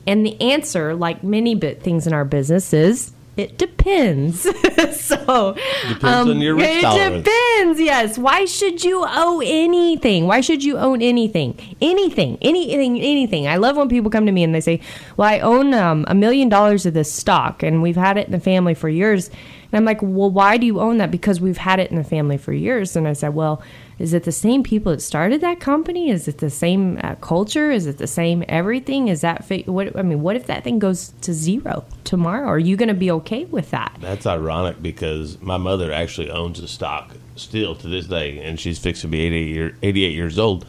And 0.09 0.25
the 0.25 0.39
answer, 0.41 0.95
like 0.95 1.23
many 1.23 1.53
bit 1.53 1.83
things 1.83 2.07
in 2.07 2.13
our 2.13 2.25
business, 2.25 2.73
is 2.73 3.11
it 3.37 3.57
depends. 3.57 4.41
so 4.99 5.55
Depends 5.87 6.03
on 6.03 6.41
your 6.41 6.55
risk 6.55 6.69
it 6.69 6.81
tolerance. 6.81 7.23
depends. 7.23 7.79
Yes. 7.79 8.17
Why 8.17 8.43
should 8.45 8.83
you 8.83 9.05
owe 9.07 9.39
anything? 9.45 10.25
Why 10.27 10.41
should 10.41 10.63
you 10.63 10.77
own 10.77 11.01
anything? 11.01 11.55
Anything. 11.79 12.37
Anything. 12.41 12.99
Anything. 12.99 13.47
I 13.47 13.57
love 13.57 13.77
when 13.77 13.87
people 13.87 14.09
come 14.11 14.25
to 14.25 14.31
me 14.31 14.43
and 14.43 14.53
they 14.53 14.61
say, 14.61 14.81
"Well, 15.15 15.29
I 15.29 15.39
own 15.39 15.73
um, 15.73 16.05
a 16.07 16.15
million 16.15 16.49
dollars 16.49 16.85
of 16.85 16.93
this 16.95 17.13
stock, 17.13 17.61
and 17.63 17.81
we've 17.81 17.95
had 17.95 18.17
it 18.17 18.25
in 18.25 18.31
the 18.33 18.39
family 18.39 18.73
for 18.73 18.89
years." 18.89 19.29
And 19.71 19.77
I'm 19.77 19.85
like, 19.85 19.99
"Well, 20.01 20.31
why 20.31 20.57
do 20.57 20.65
you 20.65 20.79
own 20.81 20.97
that?" 20.97 21.11
Because 21.11 21.39
we've 21.39 21.57
had 21.57 21.79
it 21.79 21.91
in 21.91 21.97
the 21.97 22.03
family 22.03 22.37
for 22.37 22.51
years. 22.51 22.95
And 22.95 23.07
I 23.07 23.13
said, 23.13 23.35
"Well." 23.35 23.61
Is 23.99 24.13
it 24.13 24.23
the 24.23 24.31
same 24.31 24.63
people 24.63 24.93
that 24.93 25.01
started 25.01 25.41
that 25.41 25.59
company? 25.59 26.09
Is 26.09 26.27
it 26.27 26.37
the 26.37 26.49
same 26.49 26.97
uh, 27.03 27.15
culture? 27.15 27.69
Is 27.69 27.85
it 27.85 27.97
the 27.97 28.07
same 28.07 28.45
everything? 28.47 29.09
Is 29.09 29.21
that 29.21 29.43
fi- 29.43 29.63
what? 29.63 29.95
I 29.97 30.01
mean, 30.01 30.21
what 30.21 30.37
if 30.37 30.47
that 30.47 30.63
thing 30.63 30.79
goes 30.79 31.09
to 31.21 31.33
zero 31.33 31.85
tomorrow? 32.05 32.47
Are 32.47 32.59
you 32.59 32.77
going 32.77 32.87
to 32.87 32.95
be 32.95 33.11
okay 33.11 33.43
with 33.45 33.71
that? 33.71 33.97
That's 33.99 34.25
ironic 34.25 34.81
because 34.81 35.41
my 35.41 35.57
mother 35.57 35.91
actually 35.91 36.31
owns 36.31 36.59
a 36.59 36.67
stock 36.67 37.15
still 37.35 37.75
to 37.75 37.87
this 37.87 38.07
day, 38.07 38.39
and 38.39 38.57
she's 38.57 38.79
fixed 38.79 39.01
to 39.01 39.07
be 39.07 39.19
88, 39.21 39.47
year, 39.47 39.77
88 39.83 40.13
years 40.13 40.39
old 40.39 40.65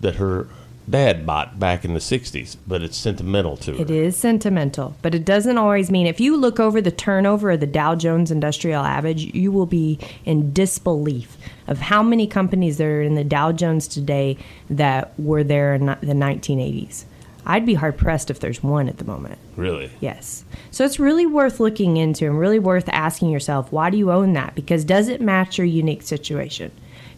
that 0.00 0.14
her 0.16 0.48
dad 0.90 1.24
bought 1.24 1.58
back 1.58 1.84
in 1.84 1.94
the 1.94 2.00
60s, 2.00 2.56
but 2.66 2.82
it's 2.82 2.96
sentimental 2.96 3.56
to 3.58 3.74
her. 3.74 3.82
It 3.82 3.90
is 3.90 4.16
sentimental, 4.16 4.96
but 5.02 5.14
it 5.14 5.24
doesn't 5.24 5.58
always 5.58 5.90
mean 5.90 6.06
if 6.06 6.20
you 6.20 6.36
look 6.36 6.58
over 6.58 6.80
the 6.80 6.90
turnover 6.90 7.52
of 7.52 7.60
the 7.60 7.66
Dow 7.66 7.94
Jones 7.94 8.30
Industrial 8.30 8.82
Average, 8.82 9.34
you 9.34 9.52
will 9.52 9.66
be 9.66 9.98
in 10.24 10.52
disbelief 10.52 11.36
of 11.66 11.78
how 11.78 12.02
many 12.02 12.26
companies 12.26 12.78
there 12.78 12.98
are 12.98 13.02
in 13.02 13.14
the 13.14 13.24
Dow 13.24 13.52
Jones 13.52 13.86
today 13.86 14.36
that 14.68 15.18
were 15.18 15.44
there 15.44 15.74
in 15.74 15.86
the 15.86 15.94
1980s. 15.94 17.04
I'd 17.46 17.64
be 17.64 17.74
hard 17.74 17.96
pressed 17.96 18.30
if 18.30 18.40
there's 18.40 18.62
one 18.62 18.88
at 18.88 18.98
the 18.98 19.04
moment. 19.04 19.38
Really? 19.56 19.90
Yes. 20.00 20.44
So 20.70 20.84
it's 20.84 21.00
really 21.00 21.26
worth 21.26 21.58
looking 21.58 21.96
into 21.96 22.26
and 22.26 22.38
really 22.38 22.58
worth 22.58 22.88
asking 22.90 23.30
yourself, 23.30 23.72
why 23.72 23.90
do 23.90 23.96
you 23.96 24.12
own 24.12 24.34
that? 24.34 24.54
Because 24.54 24.84
does 24.84 25.08
it 25.08 25.20
match 25.20 25.56
your 25.56 25.66
unique 25.66 26.02
situation? 26.02 26.70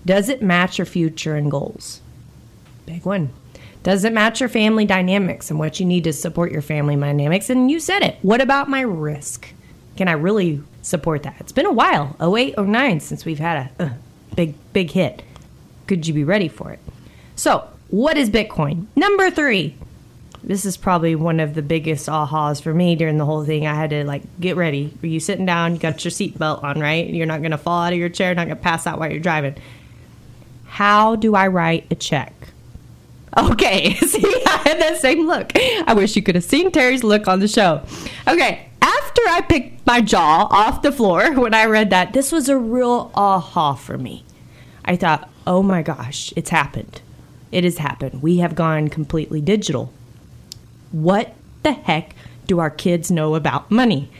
Does 0.07 0.29
it 0.29 0.43
match 0.43 0.79
your 0.79 0.87
future 0.87 1.35
and 1.35 1.50
goals? 1.50 2.00
Big 2.87 3.05
one. 3.05 3.31
Does 3.83 4.05
it 4.05 4.12
match 4.12 4.39
your 4.41 4.49
family 4.49 4.85
dynamics 4.85 5.51
and 5.51 5.59
what 5.59 5.81
you 5.81 5.87
need 5.87 6.05
to 6.05 6.12
support 6.12 6.53
your 6.53 6.62
family 6.62 6.95
dynamics? 6.95 7.51
And 7.51 7.71
you 7.71 7.81
said 7.81 8.03
it. 8.03 8.17
What 8.23 8.41
about 8.41 8.69
my 8.69 8.81
risk? 8.81 9.49
Can 9.97 10.09
I 10.09 10.12
really 10.12 10.62
support 10.83 11.25
that? 11.25 11.37
It's 11.41 11.53
been 11.53 11.67
a 11.67 11.73
while 11.73 12.17
08, 12.21 12.59
09 12.59 13.01
since 13.01 13.25
we've 13.25 13.41
had 13.41 13.71
a 13.79 13.83
uh, 13.83 13.91
big, 14.37 14.55
big 14.73 14.91
hit. 14.91 15.23
Could 15.87 16.07
you 16.07 16.15
be 16.15 16.25
ready 16.25 16.49
for 16.49 16.71
it? 16.73 16.79
So, 17.35 17.69
what 17.89 18.17
is 18.17 18.31
Bitcoin? 18.31 18.87
Number 18.97 19.31
three. 19.31 19.77
This 20.45 20.65
is 20.65 20.77
probably 20.77 21.15
one 21.15 21.39
of 21.39 21.55
the 21.55 21.62
biggest 21.62 22.09
ahas 22.09 22.61
for 22.61 22.75
me 22.75 22.97
during 22.97 23.17
the 23.17 23.25
whole 23.25 23.45
thing. 23.45 23.65
I 23.65 23.75
had 23.75 23.91
to 23.91 24.05
like 24.05 24.23
get 24.41 24.57
ready. 24.57 24.93
Are 25.03 25.07
you 25.07 25.21
sitting 25.21 25.47
down? 25.47 25.75
You 25.75 25.79
got 25.79 26.05
your 26.05 26.11
seatbelt 26.11 26.65
on, 26.65 26.81
right? 26.81 27.09
You're 27.09 27.27
not 27.27 27.43
going 27.43 27.53
to 27.53 27.59
fall 27.59 27.83
out 27.83 27.93
of 27.93 27.99
your 27.99 28.09
chair, 28.09 28.35
not 28.35 28.47
going 28.47 28.57
to 28.57 28.62
pass 28.62 28.87
out 28.87 28.99
while 28.99 29.11
you're 29.11 29.21
driving. 29.21 29.55
How 30.65 31.15
do 31.15 31.37
I 31.37 31.47
write 31.47 31.87
a 31.93 31.95
check? 31.95 32.33
Okay, 33.37 33.95
see, 33.97 34.43
I 34.47 34.62
had 34.65 34.81
that 34.81 34.99
same 35.01 35.27
look. 35.27 35.53
I 35.57 35.95
wish 35.95 36.17
you 36.17 36.23
could 36.23 36.35
have 36.35 36.45
seen 36.45 36.71
Terry's 36.71 37.03
look 37.03 37.29
on 37.29 37.41
the 37.41 37.49
show. 37.49 37.83
Okay, 38.29 38.69
after 38.81 39.23
I 39.29 39.41
picked 39.41 39.87
my 39.87 40.01
jaw 40.01 40.49
off 40.51 40.83
the 40.83 40.93
floor 40.93 41.33
when 41.41 41.55
I 41.55 41.65
read 41.67 41.91
that, 41.91 42.12
this 42.12 42.33
was 42.33 42.49
a 42.49 42.59
real 42.59 43.11
aha 43.15 43.75
for 43.75 43.97
me. 43.97 44.25
I 44.85 44.97
thought, 44.97 45.31
oh 45.47 45.62
my 45.62 45.83
gosh, 45.83 46.33
it's 46.37 46.51
happened. 46.51 47.01
It 47.51 47.65
has 47.65 47.79
happened. 47.79 48.23
We 48.23 48.39
have 48.39 48.55
gone 48.55 48.89
completely 48.89 49.41
digital. 49.41 49.93
What 50.91 51.35
the 51.62 51.73
heck 51.73 52.15
do 52.47 52.59
our 52.59 52.71
kids 52.71 53.11
know 53.11 53.35
about 53.35 53.71
money? 53.71 54.11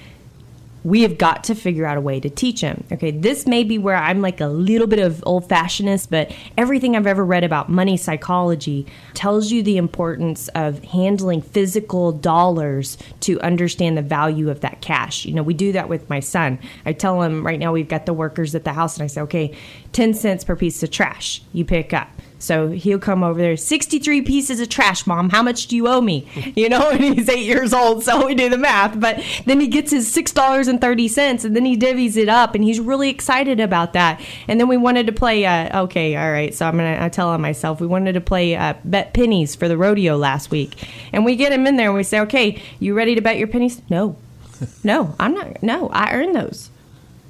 We 0.85 1.03
have 1.03 1.19
got 1.19 1.45
to 1.45 1.55
figure 1.55 1.87
out 1.87 1.97
a 1.97 2.01
way 2.01 2.19
to 2.21 2.29
teach 2.29 2.61
him. 2.61 2.85
Okay, 2.93 3.11
this 3.11 3.47
may 3.47 3.65
be 3.65 3.79
where 3.79 3.97
I'm 3.97 4.21
like 4.21 4.41
a 4.41 4.47
little 4.47 4.87
bit 4.87 4.99
of 4.99 5.23
old 5.27 5.49
fashionedness, 5.49 6.09
but 6.11 6.35
everything 6.57 6.97
I've 6.97 7.07
ever 7.07 7.25
read 7.25 7.45
about 7.45 7.69
money 7.69 7.97
psychology 7.97 8.87
tells 9.15 9.53
you 9.53 9.63
the 9.63 9.77
importance 9.77 10.49
of 10.49 10.83
handling 10.85 11.43
physical 11.43 12.13
dollars 12.13 12.99
to 13.21 13.41
understand 13.41 13.97
the 13.97 14.03
value 14.03 14.51
of 14.51 14.61
that 14.61 14.81
cash. 14.81 15.25
You 15.25 15.35
know, 15.35 15.43
we 15.43 15.55
do 15.55 15.73
that 15.73 15.89
with 15.89 16.09
my 16.11 16.21
son. 16.21 16.59
I 16.85 16.93
tell 16.93 17.23
him 17.23 17.47
right 17.47 17.59
now 17.59 17.73
we've 17.73 17.89
got 17.89 18.07
the 18.07 18.13
workers 18.13 18.55
at 18.55 18.65
the 18.65 18.73
house, 18.73 18.97
and 18.97 19.05
I 19.05 19.07
say, 19.07 19.21
okay, 19.23 19.57
10 19.93 20.15
cents 20.15 20.45
per 20.45 20.57
piece 20.57 20.83
of 20.83 20.91
trash 20.91 21.43
you 21.53 21.65
pick 21.65 21.93
up. 21.93 22.09
So 22.43 22.71
he'll 22.71 22.99
come 22.99 23.23
over 23.23 23.39
there, 23.39 23.57
63 23.57 24.23
pieces 24.23 24.59
of 24.59 24.69
trash, 24.69 25.07
mom. 25.07 25.31
How 25.31 25.45
much 25.45 25.69
do 25.69 25.77
you 25.77 25.87
owe 25.87 26.01
me? 26.01 26.27
You 26.55 26.69
know, 26.69 26.91
and 26.91 27.03
he's 27.03 27.29
eight 27.29 27.47
years 27.47 27.73
old, 27.73 28.05
so 28.05 28.27
we 28.27 28.35
do 28.35 28.49
the 28.49 28.59
math. 28.59 29.01
But 29.01 29.23
then 29.47 29.59
he 29.59 29.69
gets 29.69 29.91
his 29.91 30.15
$6.30 30.15 31.45
and 31.45 31.57
then 31.57 31.65
he 31.65 31.77
divvies 31.77 32.17
it 32.17 32.29
up 32.29 32.55
and 32.55 32.63
he's 32.63 32.79
really 32.79 33.09
excited 33.09 33.59
about 33.59 33.95
that. 33.95 34.21
And 34.49 34.61
then 34.61 34.69
we 34.69 34.77
wanted 34.77 35.07
to 35.07 35.13
play, 35.13 35.47
uh, 35.47 35.85
okay, 35.85 36.15
all 36.15 36.31
right. 36.31 36.55
So 36.55 36.67
I'm 36.67 36.77
going 36.77 37.01
to 37.01 37.11
tell 37.11 37.29
on 37.29 37.41
myself. 37.41 37.81
We 37.81 37.87
wanted 37.87 38.13
to 38.13 38.21
play 38.21 38.55
uh, 38.55 38.75
bet 38.85 39.15
pennies 39.15 39.55
for 39.57 39.67
the 39.67 39.77
rodeo 39.77 40.17
last 40.17 40.51
week. 40.51 40.89
And 41.13 41.25
we 41.25 41.37
get 41.37 41.53
him 41.53 41.67
in 41.67 41.77
there 41.77 41.89
and 41.89 41.97
we 41.97 42.03
say, 42.03 42.21
okay, 42.21 42.63
you 42.79 42.95
ready 42.95 43.15
to 43.15 43.23
bet 43.23 43.39
your 43.39 43.49
pennies? 43.49 43.81
No, 43.89 44.17
no, 44.85 45.15
I'm 45.19 45.35
not. 45.35 45.63
No, 45.63 45.89
I 45.89 46.13
earned 46.13 46.35
those. 46.35 46.71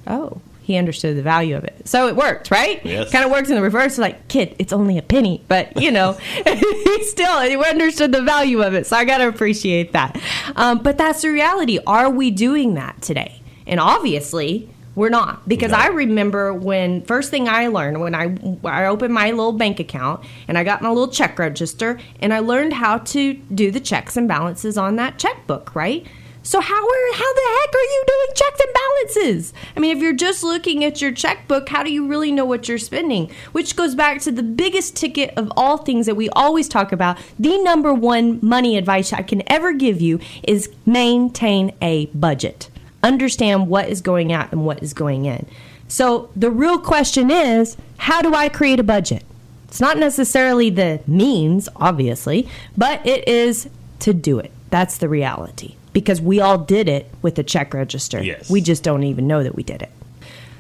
Oh, 0.07 0.41
he 0.63 0.77
understood 0.77 1.17
the 1.17 1.23
value 1.23 1.57
of 1.57 1.65
it. 1.65 1.89
So 1.89 2.09
it 2.09 2.17
worked, 2.17 2.51
right? 2.51 2.85
Yes. 2.85 3.11
Kind 3.11 3.25
of 3.25 3.31
works 3.31 3.49
in 3.49 3.57
the 3.57 3.63
reverse. 3.63 3.99
Like, 3.99 4.29
kid, 4.29 4.55
it's 4.59 4.73
only 4.73 4.97
a 4.99 5.03
penny, 5.03 5.43
but 5.49 5.81
you 5.81 5.91
know, 5.91 6.13
he 6.45 7.05
still 7.05 7.41
he 7.41 7.57
understood 7.57 8.13
the 8.13 8.23
value 8.23 8.63
of 8.63 8.75
it. 8.75 8.87
So 8.87 8.97
I 8.97 9.05
got 9.05 9.19
to 9.19 9.29
appreciate 9.29 9.93
that. 9.93 10.21
Um, 10.57 10.79
but 10.83 10.97
that's 10.99 11.23
the 11.23 11.29
reality. 11.31 11.79
Are 11.87 12.09
we 12.11 12.31
doing 12.31 12.75
that 12.75 13.03
today? 13.03 13.41
And 13.67 13.79
obviously, 13.81 14.69
we're 14.95 15.09
not 15.09 15.49
because 15.49 15.71
No. 15.71 15.79
I 15.79 15.87
remember 15.87 16.53
when 16.53 17.01
first 17.03 17.31
thing 17.31 17.49
I 17.49 17.69
learned 17.69 18.01
when 18.01 18.15
I 18.15 18.37
I 18.65 18.87
opened 18.87 19.15
my 19.15 19.31
little 19.31 19.53
bank 19.53 19.81
account 19.81 20.23
and 20.49 20.59
I 20.59 20.65
got 20.65 20.83
my 20.83 20.91
little 20.91 21.09
check 21.09 21.39
register 21.39 21.99
and 22.21 22.35
I 22.35 22.41
learned 22.41 22.75
how 22.75 22.99
to 22.99 23.33
do 23.35 23.71
the 23.71 23.81
checks 23.81 24.17
and 24.19 24.29
balances 24.29 24.77
on 24.77 24.97
that 24.97 25.19
checkbook, 25.19 25.75
right? 25.75 26.07
So 26.45 26.61
how 26.61 26.75
are 26.75 27.13
how 27.15 27.35
the 27.35 27.59
heck 27.61 27.75
are 27.75 27.85
you 27.85 28.05
doing 28.07 28.35
checks 28.35 28.61
and 28.61 28.75
balances? 28.75 29.53
I 29.77 29.81
mean, 29.81 29.97
if 29.97 30.03
you're 30.03 30.13
just 30.13 30.43
looking 30.43 30.85
at 30.85 31.01
your 31.01 31.13
checkbook, 31.13 31.69
how 31.69 31.85
do 31.85 31.93
you 31.93 32.09
really 32.09 32.33
know 32.33 32.45
what 32.45 32.69
you're 32.69 32.79
spending? 32.79 33.31
Which 33.53 33.77
goes 33.77 33.95
back 33.95 34.21
to 34.23 34.33
the 34.33 34.43
biggest 34.43 34.97
ticket 34.97 35.33
of 35.37 35.53
all 35.57 35.79
things 35.79 36.07
that 36.07 36.17
we 36.17 36.29
always 36.31 36.69
talk 36.69 36.91
about. 36.91 37.17
The 37.39 37.63
number 37.63 37.95
one 37.95 38.41
money 38.43 38.77
advice 38.77 39.13
I 39.13 39.23
can 39.23 39.45
ever 39.47 39.73
give 39.73 40.01
you 40.01 40.19
is 40.43 40.69
maintain 40.85 41.75
a 41.81 42.07
budget. 42.07 42.71
Understand 43.05 43.69
what 43.69 43.89
is 43.89 44.01
going 44.01 44.33
out 44.33 44.51
and 44.51 44.65
what 44.65 44.83
is 44.83 44.95
going 44.95 45.27
in. 45.27 45.47
So 45.87 46.31
the 46.35 46.51
real 46.51 46.79
question 46.79 47.31
is, 47.31 47.77
how 47.99 48.21
do 48.21 48.35
I 48.35 48.49
create 48.49 48.81
a 48.81 48.85
budget? 48.85 49.23
It's 49.69 49.81
not 49.81 49.97
necessarily 49.97 50.71
the 50.71 51.01
means, 51.07 51.69
obviously, 51.77 52.49
but 52.77 53.07
it 53.07 53.29
is 53.29 53.69
to 54.01 54.13
do 54.13 54.41
it. 54.41 54.51
That's 54.71 54.99
the 54.99 55.09
reality. 55.09 55.77
Because 55.93 56.21
we 56.21 56.41
all 56.41 56.59
did 56.59 56.89
it 56.89 57.11
with 57.21 57.35
the 57.35 57.43
check 57.43 57.75
register. 57.75 58.23
Yes. 58.23 58.51
We 58.51 58.61
just 58.61 58.83
don't 58.83 59.05
even 59.05 59.27
know 59.27 59.43
that 59.43 59.55
we 59.55 59.63
did 59.63 59.83
it. 59.83 59.91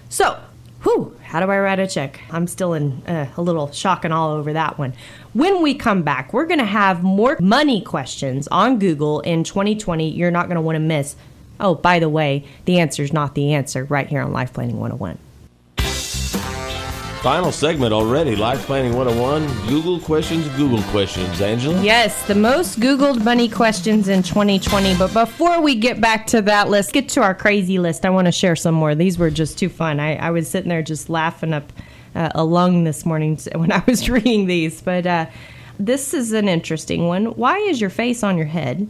So, 0.09 0.39
whew, 0.83 1.17
how 1.23 1.41
do 1.41 1.51
I 1.51 1.59
write 1.59 1.79
a 1.79 1.87
check? 1.87 2.21
I'm 2.31 2.47
still 2.47 2.75
in 2.75 3.03
uh, 3.07 3.31
a 3.37 3.43
little 3.43 3.73
shock 3.73 4.05
and 4.05 4.12
all 4.12 4.33
over 4.33 4.53
that 4.53 4.79
one. 4.79 4.93
When 5.33 5.62
we 5.62 5.75
come 5.75 6.03
back, 6.03 6.33
we're 6.33 6.47
going 6.47 6.59
to 6.61 6.67
have 6.67 7.03
more 7.03 7.39
money 7.41 7.81
questions 7.81 8.47
on 8.49 8.79
Google 8.79 9.21
in 9.21 9.45
2020 9.45 10.11
you're 10.11 10.31
not 10.31 10.47
going 10.47 10.57
to 10.57 10.61
want 10.61 10.77
to 10.77 10.81
miss. 10.81 11.17
Oh, 11.59 11.75
by 11.75 11.99
the 11.99 12.09
way, 12.09 12.45
the 12.65 12.79
answer 12.81 13.03
is 13.03 13.12
not 13.12 13.35
the 13.35 13.55
answer 13.55 13.85
right 13.85 14.07
here 14.07 14.21
on 14.21 14.33
Life 14.33 14.53
Planning 14.53 14.79
101. 14.79 15.19
Final 17.23 17.52
segment 17.52 17.93
already. 17.93 18.35
Life 18.35 18.67
Planning 18.67 18.97
101. 18.97 19.69
Google 19.69 20.00
questions, 20.00 20.49
Google 20.57 20.83
questions. 20.91 21.41
Angela? 21.41 21.81
Yes, 21.81 22.26
the 22.26 22.35
most 22.35 22.81
Googled 22.81 23.23
money 23.23 23.49
questions 23.49 24.09
in 24.09 24.25
2020. 24.25 24.97
But 24.97 25.12
before 25.12 25.61
we 25.62 25.76
get 25.76 26.00
back 26.00 26.26
to 26.29 26.43
that 26.43 26.69
list, 26.69 26.93
get 26.93 27.09
to 27.11 27.23
our 27.23 27.33
crazy 27.33 27.79
list. 27.79 28.05
I 28.05 28.11
want 28.11 28.26
to 28.26 28.33
share 28.33 28.57
some 28.57 28.75
more. 28.75 28.97
These 28.97 29.19
were 29.19 29.31
just 29.31 29.57
too 29.57 29.69
fun. 29.69 30.00
I, 30.00 30.17
I 30.17 30.31
was 30.33 30.50
sitting 30.50 30.69
there 30.69 30.83
just 30.83 31.09
laughing 31.09 31.52
up 31.55 31.73
uh, 32.17 32.31
a 32.35 32.43
lung 32.43 32.83
this 32.83 33.07
morning 33.07 33.38
when 33.55 33.71
I 33.71 33.85
was 33.87 34.11
reading 34.11 34.47
these. 34.47 34.83
But 34.83 35.07
uh, 35.07 35.26
this 35.79 36.14
is 36.14 36.33
an 36.33 36.49
interesting 36.49 37.07
one. 37.07 37.26
Why 37.26 37.57
is 37.59 37.81
your 37.81 37.91
face 37.91 38.25
on 38.25 38.37
your 38.37 38.47
head? 38.47 38.88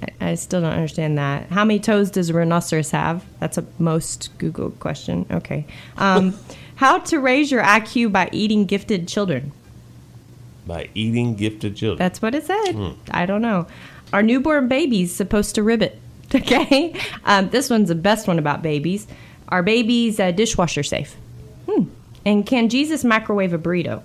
I, 0.00 0.30
I 0.30 0.34
still 0.36 0.60
don't 0.60 0.74
understand 0.74 1.18
that. 1.18 1.48
How 1.48 1.64
many 1.64 1.80
toes 1.80 2.12
does 2.12 2.30
a 2.30 2.34
rhinoceros 2.34 2.92
have? 2.92 3.24
That's 3.40 3.58
a 3.58 3.66
most 3.80 4.30
Google 4.38 4.70
question. 4.70 5.26
Okay. 5.28 5.66
Um, 5.96 6.38
how 6.78 6.98
to 6.98 7.18
raise 7.18 7.50
your 7.50 7.60
IQ 7.60 8.12
by 8.12 8.28
eating 8.30 8.64
gifted 8.64 9.08
children? 9.08 9.50
By 10.64 10.88
eating 10.94 11.34
gifted 11.34 11.74
children. 11.74 11.98
That's 11.98 12.22
what 12.22 12.36
it 12.36 12.46
said. 12.46 12.94
I 13.10 13.26
don't 13.26 13.42
know. 13.42 13.66
Are 14.12 14.22
newborn 14.22 14.68
babies 14.68 15.12
supposed 15.12 15.56
to 15.56 15.62
ribbit? 15.62 16.00
Okay. 16.34 16.94
Um, 17.24 17.48
this 17.48 17.70
one's 17.70 17.88
the 17.88 17.94
best 17.94 18.28
one 18.28 18.38
about 18.38 18.60
babies. 18.60 19.06
Are 19.48 19.62
babies 19.62 20.20
uh, 20.20 20.30
dishwasher 20.30 20.82
safe? 20.82 21.16
Hmm. 21.66 21.84
And 22.26 22.46
can 22.46 22.68
Jesus 22.68 23.02
microwave 23.02 23.54
a 23.54 23.58
burrito? 23.58 24.02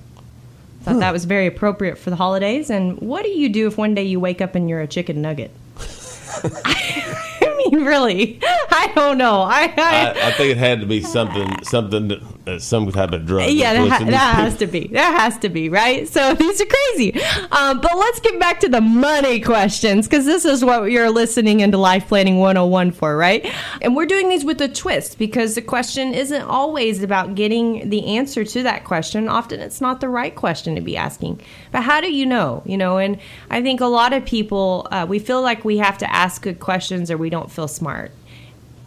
Thought 0.84 1.00
that 1.00 1.12
was 1.12 1.26
very 1.26 1.48
appropriate 1.48 1.98
for 1.98 2.10
the 2.10 2.16
holidays. 2.16 2.70
And 2.70 2.98
what 3.00 3.24
do 3.24 3.30
you 3.30 3.50
do 3.50 3.68
if 3.68 3.78
one 3.78 3.94
day 3.94 4.04
you 4.04 4.22
wake 4.22 4.42
up 4.42 4.56
and 4.56 4.70
you're 4.70 4.80
a 4.80 4.88
chicken 4.88 5.22
nugget? 5.22 5.52
I 5.78 7.56
mean, 7.58 7.84
really, 7.84 8.40
I 8.76 8.92
don't 8.96 9.18
know. 9.18 9.42
I, 9.42 9.74
I, 9.78 9.78
I, 9.78 10.28
I 10.28 10.32
think 10.32 10.52
it 10.52 10.58
had 10.58 10.80
to 10.82 10.86
be 10.86 11.02
something, 11.02 11.64
something, 11.64 12.08
that, 12.08 12.22
uh, 12.48 12.60
some 12.60 12.92
type 12.92 13.12
of 13.12 13.26
drug. 13.26 13.50
yeah, 13.52 13.74
that, 13.74 13.90
ha- 13.90 14.06
that 14.06 14.36
has 14.36 14.58
to 14.58 14.68
be. 14.68 14.88
That 14.88 15.20
has 15.20 15.38
to 15.40 15.50
be, 15.50 15.70
right? 15.70 16.08
So 16.08 16.34
these 16.44 16.60
are 16.60 16.66
crazy. 16.66 17.14
Um, 17.52 17.82
but 17.82 17.96
let's 17.96 18.20
get 18.20 18.40
back 18.40 18.60
to 18.62 18.70
the 18.70 18.82
money 18.82 19.40
questions 19.40 20.08
because 20.08 20.26
this 20.26 20.44
is 20.44 20.66
what 20.66 20.92
you're 20.92 21.12
listening 21.12 21.60
into 21.60 21.78
Life 21.78 22.08
Planning 22.08 22.40
101 22.40 22.92
for, 22.92 23.16
right? 23.16 23.46
And 23.82 23.96
we're 23.96 24.08
doing 24.08 24.30
these 24.30 24.44
with 24.44 24.60
a 24.62 24.68
twist 24.68 25.18
because 25.20 25.56
the 25.56 25.62
question 25.62 26.14
isn't 26.14 26.42
always 26.42 27.04
about 27.04 27.36
getting 27.36 27.90
the 27.90 28.06
answer 28.18 28.44
to 28.44 28.64
that 28.64 28.84
question. 28.86 29.28
Often 29.28 29.60
it's 29.60 29.82
not 29.82 30.02
the 30.02 30.10
right 30.10 30.36
question 30.36 30.76
to 30.76 30.82
be 30.82 30.98
asking. 30.98 31.42
But 31.72 31.84
how 31.84 32.02
do 32.02 32.12
you 32.12 32.26
know? 32.26 32.64
You 32.66 32.78
know, 32.78 32.98
and 32.98 33.20
I 33.50 33.62
think 33.62 33.82
a 33.82 33.86
lot 33.86 34.14
of 34.14 34.26
people, 34.26 34.88
uh, 34.92 35.06
we 35.08 35.20
feel 35.20 35.42
like 35.42 35.64
we 35.64 35.78
have 35.78 35.98
to 36.00 36.12
ask 36.12 36.42
good 36.42 36.60
questions 36.60 37.12
or 37.12 37.18
we 37.18 37.30
don't 37.30 37.52
feel 37.52 37.68
smart. 37.68 38.12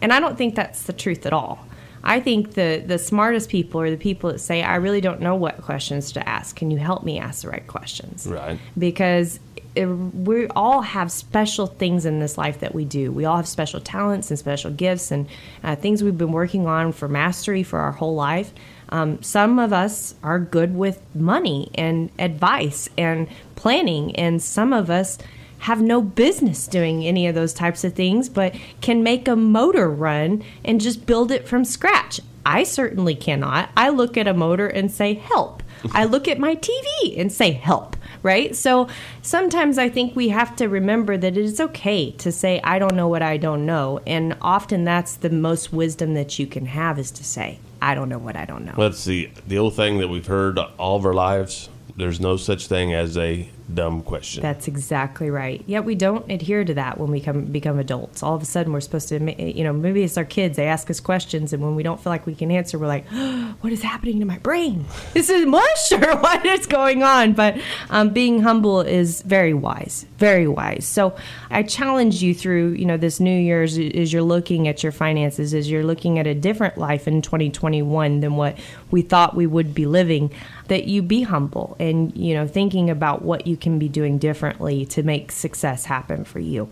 And 0.01 0.13
I 0.13 0.19
don't 0.19 0.37
think 0.37 0.55
that's 0.55 0.83
the 0.83 0.93
truth 0.93 1.25
at 1.25 1.33
all. 1.33 1.65
I 2.03 2.19
think 2.19 2.53
the 2.53 2.83
the 2.85 2.97
smartest 2.97 3.49
people 3.49 3.81
are 3.81 3.89
the 3.89 3.97
people 3.97 4.31
that 4.31 4.39
say, 4.39 4.63
"I 4.63 4.75
really 4.75 5.01
don't 5.01 5.19
know 5.19 5.35
what 5.35 5.61
questions 5.61 6.11
to 6.13 6.29
ask. 6.29 6.55
Can 6.55 6.71
you 6.71 6.77
help 6.77 7.03
me 7.03 7.19
ask 7.19 7.41
the 7.41 7.49
right 7.49 7.67
questions?" 7.67 8.27
Right. 8.27 8.59
Because 8.77 9.39
it, 9.75 9.85
we 9.85 10.47
all 10.47 10.81
have 10.81 11.11
special 11.11 11.67
things 11.67 12.05
in 12.05 12.19
this 12.19 12.37
life 12.37 12.61
that 12.61 12.73
we 12.73 12.83
do. 12.85 13.11
We 13.11 13.25
all 13.25 13.37
have 13.37 13.47
special 13.47 13.79
talents 13.79 14.31
and 14.31 14.39
special 14.39 14.71
gifts 14.71 15.11
and 15.11 15.27
uh, 15.63 15.75
things 15.75 16.03
we've 16.03 16.17
been 16.17 16.31
working 16.31 16.65
on 16.65 16.91
for 16.93 17.07
mastery 17.07 17.61
for 17.61 17.79
our 17.79 17.91
whole 17.91 18.15
life. 18.15 18.53
Um, 18.89 19.21
some 19.21 19.59
of 19.59 19.73
us 19.73 20.15
are 20.23 20.39
good 20.39 20.75
with 20.75 21.01
money 21.13 21.69
and 21.75 22.09
advice 22.17 22.89
and 22.97 23.27
planning, 23.55 24.15
and 24.15 24.41
some 24.41 24.73
of 24.73 24.89
us 24.89 25.17
have 25.59 25.81
no 25.81 26.01
business 26.01 26.67
doing 26.67 27.05
any 27.05 27.27
of 27.27 27.35
those 27.35 27.53
types 27.53 27.83
of 27.83 27.93
things, 27.93 28.29
but 28.29 28.55
can 28.81 29.03
make 29.03 29.27
a 29.27 29.35
motor 29.35 29.89
run 29.89 30.43
and 30.63 30.81
just 30.81 31.05
build 31.05 31.31
it 31.31 31.47
from 31.47 31.65
scratch. 31.65 32.19
I 32.45 32.63
certainly 32.63 33.15
cannot. 33.15 33.69
I 33.75 33.89
look 33.89 34.17
at 34.17 34.27
a 34.27 34.33
motor 34.33 34.67
and 34.67 34.91
say, 34.91 35.15
help. 35.15 35.63
I 35.91 36.05
look 36.05 36.27
at 36.27 36.39
my 36.39 36.55
TV 36.55 37.19
and 37.19 37.31
say, 37.31 37.51
help, 37.51 37.95
right? 38.23 38.55
So 38.55 38.87
sometimes 39.21 39.77
I 39.77 39.89
think 39.89 40.15
we 40.15 40.29
have 40.29 40.55
to 40.55 40.67
remember 40.67 41.17
that 41.17 41.37
it 41.37 41.43
is 41.43 41.59
okay 41.59 42.11
to 42.11 42.31
say, 42.31 42.59
I 42.63 42.79
don't 42.79 42.95
know 42.95 43.07
what 43.07 43.21
I 43.21 43.37
don't 43.37 43.65
know. 43.65 43.99
And 44.07 44.35
often 44.41 44.85
that's 44.85 45.15
the 45.15 45.29
most 45.29 45.71
wisdom 45.71 46.13
that 46.15 46.39
you 46.39 46.47
can 46.47 46.65
have 46.65 46.97
is 46.97 47.11
to 47.11 47.23
say, 47.23 47.59
I 47.81 47.95
don't 47.95 48.09
know 48.09 48.17
what 48.17 48.35
I 48.35 48.45
don't 48.45 48.65
know. 48.65 48.73
Let's 48.75 48.99
see. 48.99 49.31
The 49.45 49.57
old 49.57 49.75
thing 49.75 49.99
that 49.99 50.07
we've 50.07 50.25
heard 50.25 50.57
all 50.57 50.95
of 50.97 51.05
our 51.05 51.13
lives 51.13 51.69
there's 51.97 52.19
no 52.19 52.37
such 52.37 52.67
thing 52.67 52.93
as 52.93 53.17
a 53.17 53.49
dumb 53.73 54.01
question. 54.01 54.41
That's 54.43 54.67
exactly 54.67 55.29
right. 55.31 55.63
Yet 55.65 55.83
we 55.83 55.95
don't 55.95 56.29
adhere 56.31 56.63
to 56.63 56.75
that 56.75 56.99
when 56.99 57.09
we 57.09 57.19
come 57.19 57.45
become 57.45 57.79
adults. 57.79 58.21
All 58.21 58.35
of 58.35 58.41
a 58.41 58.45
sudden, 58.45 58.71
we're 58.71 58.81
supposed 58.81 59.09
to, 59.09 59.43
you 59.43 59.63
know, 59.63 59.73
maybe 59.73 60.03
it's 60.03 60.15
our 60.15 60.23
kids. 60.23 60.57
They 60.57 60.67
ask 60.67 60.89
us 60.91 60.99
questions, 60.99 61.53
and 61.53 61.63
when 61.63 61.75
we 61.75 61.81
don't 61.81 61.99
feel 61.99 62.11
like 62.11 62.27
we 62.27 62.35
can 62.35 62.51
answer, 62.51 62.77
we're 62.77 62.87
like, 62.87 63.07
"What 63.61 63.73
is 63.73 63.81
happening 63.81 64.19
to 64.19 64.25
my 64.25 64.37
brain? 64.37 64.85
This 65.13 65.29
is 65.31 65.47
mush 65.47 65.91
or 65.91 66.15
what 66.19 66.45
is 66.45 66.67
going 66.67 67.01
on?" 67.01 67.33
But 67.33 67.59
um, 67.89 68.09
being 68.09 68.41
humble 68.41 68.81
is 68.81 69.23
very 69.23 69.55
wise, 69.55 70.05
very 70.17 70.47
wise. 70.47 70.85
So 70.85 71.15
I 71.49 71.63
challenge 71.63 72.21
you 72.21 72.35
through, 72.35 72.73
you 72.73 72.85
know, 72.85 72.97
this 72.97 73.19
New 73.19 73.37
Year's 73.37 73.77
as 73.79 74.13
you're 74.13 74.21
looking 74.21 74.67
at 74.67 74.83
your 74.83 74.91
finances, 74.91 75.55
as 75.55 75.69
you're 75.69 75.83
looking 75.83 76.19
at 76.19 76.27
a 76.27 76.35
different 76.35 76.77
life 76.77 77.07
in 77.07 77.23
2021 77.23 78.19
than 78.19 78.35
what 78.35 78.57
we 78.91 79.01
thought 79.01 79.35
we 79.35 79.47
would 79.47 79.73
be 79.73 79.87
living 79.87 80.31
that 80.67 80.85
you 80.85 81.01
be 81.01 81.23
humble 81.23 81.75
and 81.79 82.15
you 82.15 82.33
know 82.33 82.47
thinking 82.47 82.89
about 82.89 83.21
what 83.21 83.47
you 83.47 83.57
can 83.57 83.79
be 83.79 83.89
doing 83.89 84.17
differently 84.17 84.85
to 84.87 85.03
make 85.03 85.31
success 85.31 85.85
happen 85.85 86.23
for 86.23 86.39
you. 86.39 86.69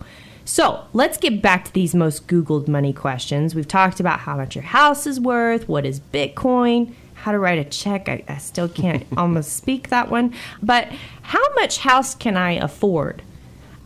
So 0.47 0.85
let's 0.93 1.17
get 1.17 1.41
back 1.41 1.65
to 1.65 1.73
these 1.73 1.95
most 1.95 2.27
googled 2.27 2.67
money 2.67 2.93
questions. 2.93 3.55
We've 3.55 3.67
talked 3.67 3.99
about 3.99 4.19
how 4.19 4.37
much 4.37 4.55
your 4.55 4.63
house 4.63 5.07
is 5.07 5.19
worth 5.19 5.67
what 5.67 5.85
is 5.85 5.99
bitcoin 5.99 6.93
how 7.15 7.31
to 7.31 7.39
write 7.39 7.57
a 7.57 7.63
check. 7.63 8.07
I, 8.07 8.23
I 8.27 8.37
still 8.37 8.69
can't 8.69 9.03
almost 9.17 9.57
speak 9.57 9.89
that 9.89 10.11
one. 10.11 10.33
But 10.61 10.89
how 11.23 11.53
much 11.55 11.79
house 11.79 12.13
can 12.13 12.37
i 12.37 12.51
afford 12.51 13.23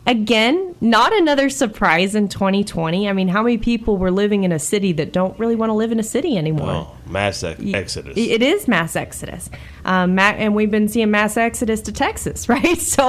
Again, 0.06 0.74
not 0.80 1.12
another 1.12 1.50
surprise 1.50 2.14
in 2.14 2.28
2020. 2.28 3.08
I 3.08 3.12
mean, 3.12 3.28
how 3.28 3.42
many 3.42 3.58
people 3.58 3.98
were 3.98 4.10
living 4.10 4.44
in 4.44 4.50
a 4.50 4.58
city 4.58 4.92
that 4.92 5.12
don't 5.12 5.38
really 5.38 5.54
want 5.54 5.68
to 5.70 5.74
live 5.74 5.92
in 5.92 6.00
a 6.00 6.02
city 6.02 6.38
anymore? 6.38 6.70
Oh, 6.70 6.96
mass 7.06 7.42
ex- 7.44 7.60
exodus. 7.62 8.16
It 8.16 8.42
is 8.42 8.66
mass 8.66 8.96
exodus, 8.96 9.50
um, 9.84 10.18
and 10.18 10.54
we've 10.54 10.70
been 10.70 10.88
seeing 10.88 11.10
mass 11.10 11.36
exodus 11.36 11.82
to 11.82 11.92
Texas, 11.92 12.48
right? 12.48 12.78
So 12.78 13.08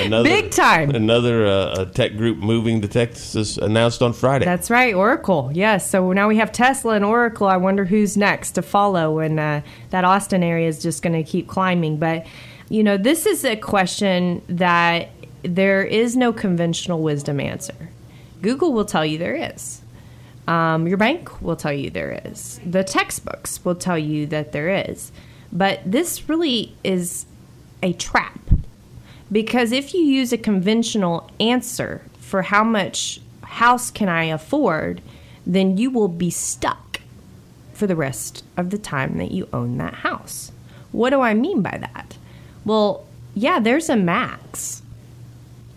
Another- 0.00 0.24
big 0.28 0.50
time. 0.50 0.90
Another 0.90 1.46
uh, 1.46 1.84
tech 1.86 2.16
group 2.16 2.38
moving 2.38 2.80
to 2.80 2.88
Texas 2.88 3.58
announced 3.58 4.00
on 4.00 4.14
Friday. 4.14 4.46
That's 4.46 4.70
right, 4.70 4.94
Oracle. 4.94 5.50
Yes. 5.52 5.88
So 5.88 6.12
now 6.12 6.26
we 6.26 6.38
have 6.38 6.52
Tesla 6.52 6.94
and 6.94 7.04
Oracle. 7.04 7.46
I 7.46 7.58
wonder 7.58 7.84
who's 7.84 8.16
next 8.16 8.52
to 8.52 8.62
follow, 8.62 9.18
and 9.18 9.38
uh, 9.38 9.60
that 9.90 10.04
Austin 10.04 10.42
area 10.42 10.68
is 10.68 10.82
just 10.82 11.02
going 11.02 11.12
to 11.12 11.22
keep 11.22 11.48
climbing. 11.48 11.98
But 11.98 12.26
you 12.70 12.82
know, 12.82 12.96
this 12.96 13.26
is 13.26 13.44
a 13.44 13.56
question 13.56 14.40
that 14.48 15.10
there 15.44 15.82
is 15.84 16.16
no 16.16 16.32
conventional 16.32 17.02
wisdom 17.02 17.40
answer. 17.40 17.90
Google 18.42 18.72
will 18.72 18.84
tell 18.84 19.04
you 19.04 19.18
there 19.18 19.52
is. 19.54 19.82
Um, 20.46 20.86
your 20.86 20.98
bank 20.98 21.40
will 21.40 21.56
tell 21.56 21.72
you 21.72 21.90
there 21.90 22.20
is. 22.24 22.60
The 22.66 22.84
textbooks 22.84 23.64
will 23.64 23.74
tell 23.74 23.98
you 23.98 24.26
that 24.26 24.52
there 24.52 24.68
is. 24.68 25.12
But 25.52 25.80
this 25.84 26.28
really 26.28 26.74
is 26.82 27.26
a 27.82 27.92
trap. 27.94 28.38
Because 29.32 29.72
if 29.72 29.94
you 29.94 30.00
use 30.00 30.32
a 30.32 30.38
conventional 30.38 31.30
answer 31.40 32.02
for 32.20 32.42
how 32.42 32.64
much 32.64 33.20
house 33.42 33.90
can 33.90 34.08
I 34.08 34.24
afford, 34.24 35.00
then 35.46 35.78
you 35.78 35.90
will 35.90 36.08
be 36.08 36.30
stuck 36.30 37.00
for 37.72 37.86
the 37.86 37.96
rest 37.96 38.44
of 38.56 38.70
the 38.70 38.78
time 38.78 39.18
that 39.18 39.30
you 39.30 39.48
own 39.52 39.78
that 39.78 39.94
house. 39.94 40.52
What 40.92 41.10
do 41.10 41.20
I 41.20 41.34
mean 41.34 41.62
by 41.62 41.78
that? 41.78 42.16
Well, 42.64 43.06
yeah, 43.34 43.58
there's 43.58 43.88
a 43.88 43.96
max. 43.96 44.82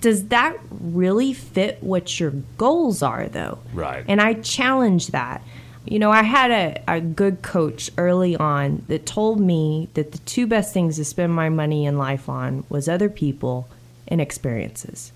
Does 0.02 0.28
that 0.28 0.58
really 0.70 1.34
fit 1.34 1.82
what 1.82 2.20
your 2.20 2.32
goals 2.58 3.02
are, 3.02 3.28
though? 3.28 3.60
Right. 3.74 4.06
And 4.08 4.22
I 4.22 4.36
challenge 4.36 5.08
that. 5.08 5.42
You 5.86 6.00
know, 6.00 6.12
I 6.12 6.24
had 6.24 6.52
a, 6.52 6.84
a 6.88 7.02
good 7.02 7.42
coach 7.42 7.90
early 7.98 8.36
on 8.36 8.84
that 8.90 9.06
told 9.06 9.40
me 9.40 9.90
that 9.94 10.12
the 10.12 10.18
two 10.20 10.46
best 10.46 10.74
things 10.74 10.98
to 10.98 11.06
spend 11.06 11.34
my 11.34 11.50
money 11.50 11.86
in 11.86 11.98
life 11.98 12.28
on 12.28 12.66
was 12.70 12.90
other 12.90 13.10
people 13.10 13.68
and 14.08 14.20
experiences. 14.20 15.12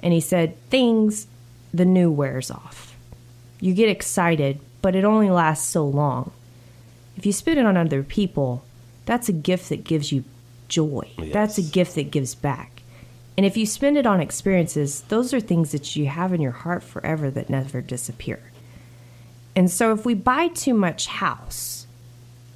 And 0.00 0.12
he 0.14 0.20
said, 0.20 0.56
things, 0.70 1.26
the 1.72 1.84
new 1.84 2.10
wears 2.10 2.50
off. 2.50 2.96
You 3.60 3.74
get 3.74 3.90
excited, 3.90 4.60
but 4.80 4.96
it 4.96 5.04
only 5.04 5.30
lasts 5.30 5.68
so 5.68 5.86
long. 5.86 6.32
If 7.16 7.26
you 7.26 7.32
spend 7.32 7.58
it 7.58 7.66
on 7.66 7.76
other 7.76 8.02
people, 8.02 8.64
that's 9.04 9.28
a 9.28 9.34
gift 9.34 9.68
that 9.68 9.84
gives 9.84 10.10
you 10.10 10.24
joy. 10.68 11.10
That's 11.18 11.58
a 11.58 11.62
gift 11.62 11.96
that 11.96 12.10
gives 12.10 12.34
back. 12.34 12.79
And 13.36 13.46
if 13.46 13.56
you 13.56 13.64
spend 13.66 13.96
it 13.96 14.06
on 14.06 14.20
experiences, 14.20 15.02
those 15.08 15.32
are 15.32 15.40
things 15.40 15.72
that 15.72 15.96
you 15.96 16.06
have 16.06 16.32
in 16.32 16.40
your 16.40 16.52
heart 16.52 16.82
forever 16.82 17.30
that 17.30 17.48
never 17.48 17.80
disappear. 17.80 18.40
And 19.56 19.70
so 19.70 19.92
if 19.92 20.04
we 20.04 20.14
buy 20.14 20.48
too 20.48 20.74
much 20.74 21.06
house, 21.06 21.86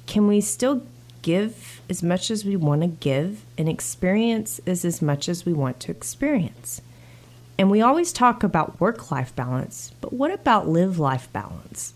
can 0.05 0.27
we 0.27 0.41
still 0.41 0.83
give 1.21 1.81
as 1.89 2.03
much 2.03 2.29
as 2.29 2.45
we 2.45 2.55
want 2.55 2.81
to 2.81 2.87
give 2.87 3.43
and 3.57 3.67
experience 3.67 4.61
is 4.65 4.85
as 4.85 5.01
much 5.01 5.27
as 5.27 5.45
we 5.45 5.53
want 5.53 5.79
to 5.81 5.91
experience? 5.91 6.81
And 7.57 7.71
we 7.71 7.81
always 7.81 8.11
talk 8.11 8.43
about 8.43 8.79
work 8.81 9.11
life 9.11 9.35
balance, 9.35 9.93
but 10.01 10.13
what 10.13 10.31
about 10.31 10.67
live 10.67 10.99
life 10.99 11.31
balance? 11.31 11.93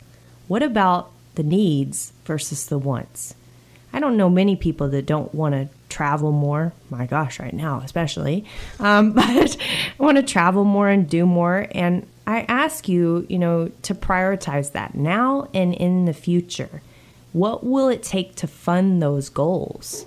What 0.47 0.63
about 0.63 1.11
the 1.35 1.43
needs 1.43 2.13
versus 2.25 2.65
the 2.65 2.77
wants? 2.77 3.35
I 3.91 3.99
don't 3.99 4.17
know 4.17 4.29
many 4.29 4.55
people 4.55 4.89
that 4.89 5.05
don't 5.05 5.33
want 5.33 5.53
to 5.53 5.69
travel 5.89 6.31
more. 6.31 6.73
My 6.89 7.05
gosh, 7.05 7.39
right 7.39 7.53
now, 7.53 7.81
especially. 7.83 8.45
Um, 8.79 9.11
but 9.13 9.25
I 9.27 10.03
want 10.03 10.17
to 10.17 10.23
travel 10.23 10.63
more 10.63 10.87
and 10.87 11.09
do 11.09 11.25
more. 11.25 11.67
And 11.71 12.07
I 12.25 12.45
ask 12.47 12.87
you, 12.87 13.25
you 13.29 13.39
know, 13.39 13.71
to 13.83 13.95
prioritize 13.95 14.71
that 14.71 14.95
now 14.95 15.49
and 15.53 15.73
in 15.73 16.05
the 16.05 16.13
future. 16.13 16.81
What 17.33 17.63
will 17.63 17.89
it 17.89 18.03
take 18.03 18.35
to 18.35 18.47
fund 18.47 19.01
those 19.01 19.29
goals? 19.29 20.05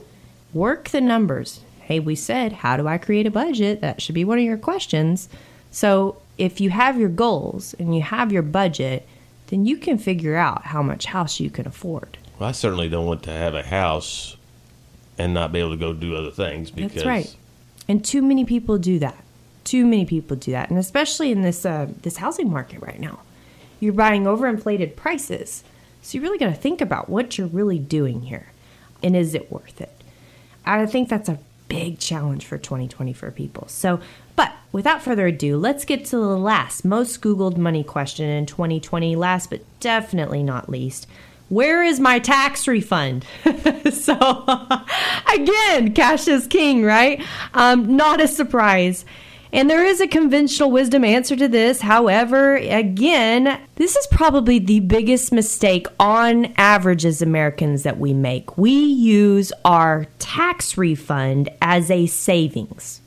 Work 0.54 0.90
the 0.90 1.00
numbers. 1.00 1.60
Hey, 1.80 2.00
we 2.00 2.14
said, 2.14 2.52
how 2.52 2.76
do 2.76 2.86
I 2.86 2.98
create 2.98 3.26
a 3.26 3.30
budget? 3.30 3.80
That 3.80 4.00
should 4.00 4.14
be 4.14 4.24
one 4.24 4.38
of 4.38 4.44
your 4.44 4.56
questions. 4.56 5.28
So, 5.70 6.16
if 6.38 6.60
you 6.60 6.70
have 6.70 6.98
your 6.98 7.08
goals 7.08 7.74
and 7.74 7.94
you 7.94 8.02
have 8.02 8.32
your 8.32 8.42
budget, 8.42 9.06
then 9.48 9.66
you 9.66 9.76
can 9.76 9.98
figure 9.98 10.36
out 10.36 10.64
how 10.64 10.82
much 10.82 11.06
house 11.06 11.38
you 11.38 11.50
can 11.50 11.66
afford. 11.66 12.18
Well, 12.38 12.48
I 12.48 12.52
certainly 12.52 12.88
don't 12.88 13.06
want 13.06 13.22
to 13.24 13.30
have 13.30 13.54
a 13.54 13.62
house 13.62 14.36
and 15.18 15.34
not 15.34 15.52
be 15.52 15.60
able 15.60 15.70
to 15.70 15.76
go 15.76 15.92
do 15.92 16.16
other 16.16 16.30
things 16.30 16.70
because 16.70 16.94
That's 16.94 17.06
right. 17.06 17.36
And 17.88 18.04
too 18.04 18.22
many 18.22 18.44
people 18.44 18.78
do 18.78 18.98
that. 19.00 19.22
Too 19.64 19.84
many 19.84 20.04
people 20.04 20.36
do 20.36 20.50
that, 20.52 20.70
and 20.70 20.78
especially 20.78 21.30
in 21.30 21.42
this 21.42 21.64
uh, 21.64 21.86
this 22.02 22.16
housing 22.16 22.50
market 22.50 22.82
right 22.82 22.98
now, 22.98 23.20
you're 23.78 23.92
buying 23.92 24.24
overinflated 24.24 24.96
prices. 24.96 25.62
So 26.02 26.18
you 26.18 26.22
really 26.22 26.38
got 26.38 26.46
to 26.46 26.54
think 26.54 26.80
about 26.80 27.08
what 27.08 27.38
you're 27.38 27.46
really 27.46 27.78
doing 27.78 28.22
here, 28.22 28.48
and 29.04 29.14
is 29.14 29.34
it 29.34 29.52
worth 29.52 29.80
it? 29.80 29.92
I 30.66 30.84
think 30.86 31.08
that's 31.08 31.28
a 31.28 31.38
big 31.68 31.98
challenge 31.98 32.44
for 32.44 32.58
2020 32.58 33.12
for 33.12 33.30
people. 33.30 33.66
So, 33.68 34.00
but 34.36 34.52
without 34.72 35.02
further 35.02 35.28
ado, 35.28 35.56
let's 35.56 35.84
get 35.84 36.04
to 36.06 36.16
the 36.16 36.36
last 36.36 36.84
most 36.84 37.22
Googled 37.22 37.56
money 37.56 37.82
question 37.84 38.28
in 38.28 38.46
2020. 38.46 39.16
Last 39.16 39.48
but 39.48 39.62
definitely 39.80 40.42
not 40.42 40.68
least, 40.68 41.06
where 41.52 41.82
is 41.82 42.00
my 42.00 42.18
tax 42.18 42.66
refund? 42.66 43.26
so, 43.92 44.14
again, 45.34 45.92
cash 45.92 46.26
is 46.26 46.46
king, 46.46 46.82
right? 46.82 47.22
Um, 47.52 47.94
not 47.94 48.22
a 48.22 48.26
surprise. 48.26 49.04
And 49.52 49.68
there 49.68 49.84
is 49.84 50.00
a 50.00 50.08
conventional 50.08 50.70
wisdom 50.70 51.04
answer 51.04 51.36
to 51.36 51.46
this. 51.48 51.82
However, 51.82 52.56
again, 52.56 53.60
this 53.74 53.96
is 53.96 54.06
probably 54.06 54.60
the 54.60 54.80
biggest 54.80 55.30
mistake 55.30 55.86
on 56.00 56.54
average 56.56 57.04
as 57.04 57.20
Americans 57.20 57.82
that 57.82 57.98
we 57.98 58.14
make. 58.14 58.56
We 58.56 58.72
use 58.72 59.52
our 59.62 60.06
tax 60.18 60.78
refund 60.78 61.50
as 61.60 61.90
a 61.90 62.06
savings. 62.06 63.02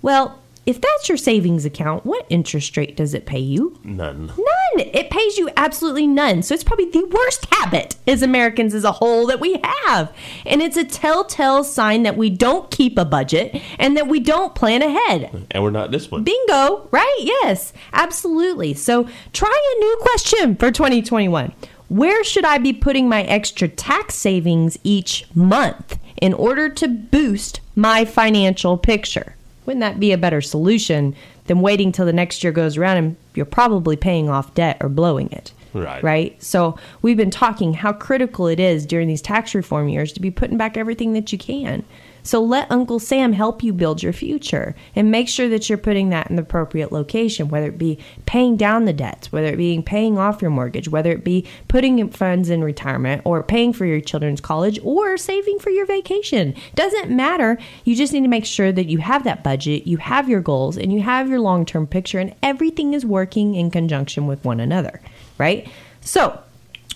Well, 0.00 0.40
if 0.66 0.80
that's 0.80 1.08
your 1.08 1.16
savings 1.16 1.64
account, 1.64 2.04
what 2.04 2.26
interest 2.28 2.76
rate 2.76 2.96
does 2.96 3.14
it 3.14 3.24
pay 3.24 3.38
you? 3.38 3.78
none. 3.84 4.26
None. 4.26 4.86
It 4.92 5.10
pays 5.10 5.38
you 5.38 5.48
absolutely 5.56 6.06
none. 6.06 6.42
So 6.42 6.54
it's 6.54 6.64
probably 6.64 6.90
the 6.90 7.06
worst 7.06 7.46
habit 7.54 7.96
as 8.06 8.20
Americans 8.20 8.74
as 8.74 8.84
a 8.84 8.92
whole 8.92 9.26
that 9.26 9.40
we 9.40 9.60
have. 9.86 10.12
And 10.44 10.60
it's 10.60 10.76
a 10.76 10.84
telltale 10.84 11.64
sign 11.64 12.02
that 12.02 12.16
we 12.16 12.30
don't 12.30 12.70
keep 12.70 12.98
a 12.98 13.04
budget 13.04 13.60
and 13.78 13.96
that 13.96 14.08
we 14.08 14.20
don't 14.20 14.54
plan 14.54 14.82
ahead. 14.82 15.46
And 15.52 15.62
we're 15.62 15.70
not 15.70 15.92
disciplined. 15.92 16.24
Bingo, 16.26 16.88
right? 16.90 17.16
Yes, 17.20 17.72
absolutely. 17.92 18.74
So 18.74 19.08
try 19.32 19.74
a 19.76 19.80
new 19.80 19.98
question 20.00 20.56
for 20.56 20.70
2021. 20.70 21.52
Where 21.88 22.24
should 22.24 22.44
I 22.44 22.58
be 22.58 22.72
putting 22.72 23.08
my 23.08 23.22
extra 23.22 23.68
tax 23.68 24.16
savings 24.16 24.76
each 24.82 25.26
month 25.34 25.98
in 26.20 26.34
order 26.34 26.68
to 26.68 26.88
boost 26.88 27.60
my 27.76 28.04
financial 28.04 28.76
picture? 28.76 29.35
Wouldn't 29.66 29.80
that 29.80 30.00
be 30.00 30.12
a 30.12 30.18
better 30.18 30.40
solution 30.40 31.14
than 31.46 31.60
waiting 31.60 31.92
till 31.92 32.06
the 32.06 32.12
next 32.12 32.42
year 32.42 32.52
goes 32.52 32.76
around 32.76 32.96
and 32.96 33.16
you're 33.34 33.44
probably 33.44 33.96
paying 33.96 34.28
off 34.28 34.54
debt 34.54 34.78
or 34.80 34.88
blowing 34.88 35.30
it? 35.32 35.52
Right. 35.74 36.02
Right. 36.02 36.42
So 36.42 36.78
we've 37.02 37.16
been 37.16 37.30
talking 37.30 37.74
how 37.74 37.92
critical 37.92 38.46
it 38.46 38.58
is 38.58 38.86
during 38.86 39.08
these 39.08 39.20
tax 39.20 39.54
reform 39.54 39.88
years 39.88 40.12
to 40.14 40.20
be 40.20 40.30
putting 40.30 40.56
back 40.56 40.76
everything 40.76 41.12
that 41.12 41.32
you 41.32 41.38
can. 41.38 41.84
So 42.26 42.42
let 42.42 42.72
Uncle 42.72 42.98
Sam 42.98 43.34
help 43.34 43.62
you 43.62 43.72
build 43.72 44.02
your 44.02 44.12
future 44.12 44.74
and 44.96 45.12
make 45.12 45.28
sure 45.28 45.48
that 45.48 45.68
you're 45.68 45.78
putting 45.78 46.08
that 46.08 46.28
in 46.28 46.34
the 46.34 46.42
appropriate 46.42 46.90
location, 46.90 47.46
whether 47.46 47.68
it 47.68 47.78
be 47.78 48.00
paying 48.26 48.56
down 48.56 48.84
the 48.84 48.92
debts, 48.92 49.30
whether 49.30 49.46
it 49.46 49.56
be 49.56 49.80
paying 49.80 50.18
off 50.18 50.42
your 50.42 50.50
mortgage, 50.50 50.88
whether 50.88 51.12
it 51.12 51.22
be 51.22 51.46
putting 51.68 52.10
funds 52.10 52.50
in 52.50 52.64
retirement 52.64 53.22
or 53.24 53.44
paying 53.44 53.72
for 53.72 53.86
your 53.86 54.00
children's 54.00 54.40
college 54.40 54.80
or 54.82 55.16
saving 55.16 55.60
for 55.60 55.70
your 55.70 55.86
vacation. 55.86 56.52
Doesn't 56.74 57.10
matter. 57.10 57.58
You 57.84 57.94
just 57.94 58.12
need 58.12 58.22
to 58.22 58.28
make 58.28 58.44
sure 58.44 58.72
that 58.72 58.88
you 58.88 58.98
have 58.98 59.22
that 59.22 59.44
budget, 59.44 59.86
you 59.86 59.98
have 59.98 60.28
your 60.28 60.40
goals, 60.40 60.76
and 60.76 60.92
you 60.92 61.02
have 61.02 61.28
your 61.28 61.38
long 61.38 61.64
term 61.64 61.86
picture, 61.86 62.18
and 62.18 62.34
everything 62.42 62.92
is 62.92 63.06
working 63.06 63.54
in 63.54 63.70
conjunction 63.70 64.26
with 64.26 64.44
one 64.44 64.58
another, 64.58 65.00
right? 65.38 65.68
So, 66.00 66.42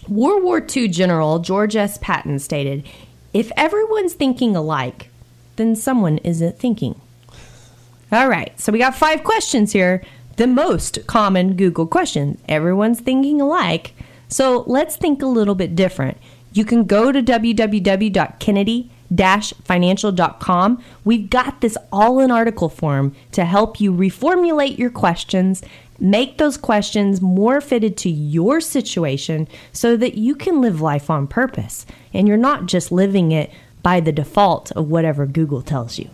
World 0.09 0.43
War 0.43 0.67
II 0.77 0.89
General 0.89 1.39
George 1.39 1.77
S. 1.77 1.99
Patton 1.99 2.41
stated, 2.41 2.85
If 3.33 3.53
everyone's 3.57 4.15
thinking 4.15 4.57
alike, 4.57 5.10
then 5.61 5.77
someone 5.77 6.19
isn't 6.19 6.59
thinking. 6.59 6.99
All 8.11 8.29
right, 8.29 8.59
so 8.59 8.73
we 8.73 8.79
got 8.79 8.97
five 8.97 9.23
questions 9.23 9.73
here. 9.73 10.03
The 10.37 10.47
most 10.47 11.07
common 11.07 11.55
Google 11.55 11.87
question. 11.87 12.39
Everyone's 12.49 13.01
thinking 13.01 13.41
alike. 13.41 13.93
So 14.29 14.65
let's 14.67 14.97
think 14.97 15.23
a 15.23 15.27
little 15.27 15.55
bit 15.55 15.77
different. 15.77 16.17
You 16.53 16.65
can 16.65 16.85
go 16.85 17.13
to 17.13 17.23
www.kennedy 17.23 18.91
financial.com. 19.65 20.85
We've 21.05 21.29
got 21.29 21.61
this 21.61 21.77
all 21.93 22.21
in 22.21 22.31
article 22.31 22.69
form 22.69 23.15
to 23.33 23.45
help 23.45 23.81
you 23.81 23.93
reformulate 23.93 24.79
your 24.79 24.91
questions, 24.91 25.63
make 25.99 26.39
those 26.39 26.57
questions 26.57 27.21
more 27.21 27.61
fitted 27.61 27.97
to 27.99 28.09
your 28.09 28.61
situation 28.61 29.49
so 29.73 29.97
that 29.97 30.15
you 30.15 30.35
can 30.35 30.61
live 30.61 30.81
life 30.81 31.11
on 31.11 31.27
purpose 31.27 31.87
and 32.15 32.27
you're 32.29 32.37
not 32.37 32.67
just 32.67 32.93
living 32.93 33.33
it 33.33 33.51
by 33.83 34.01
the 34.01 34.13
default 34.13 34.73
of 34.73 34.89
whatever 34.89 35.27
Google 35.27 35.63
tells 35.63 35.99
you. 35.99 36.09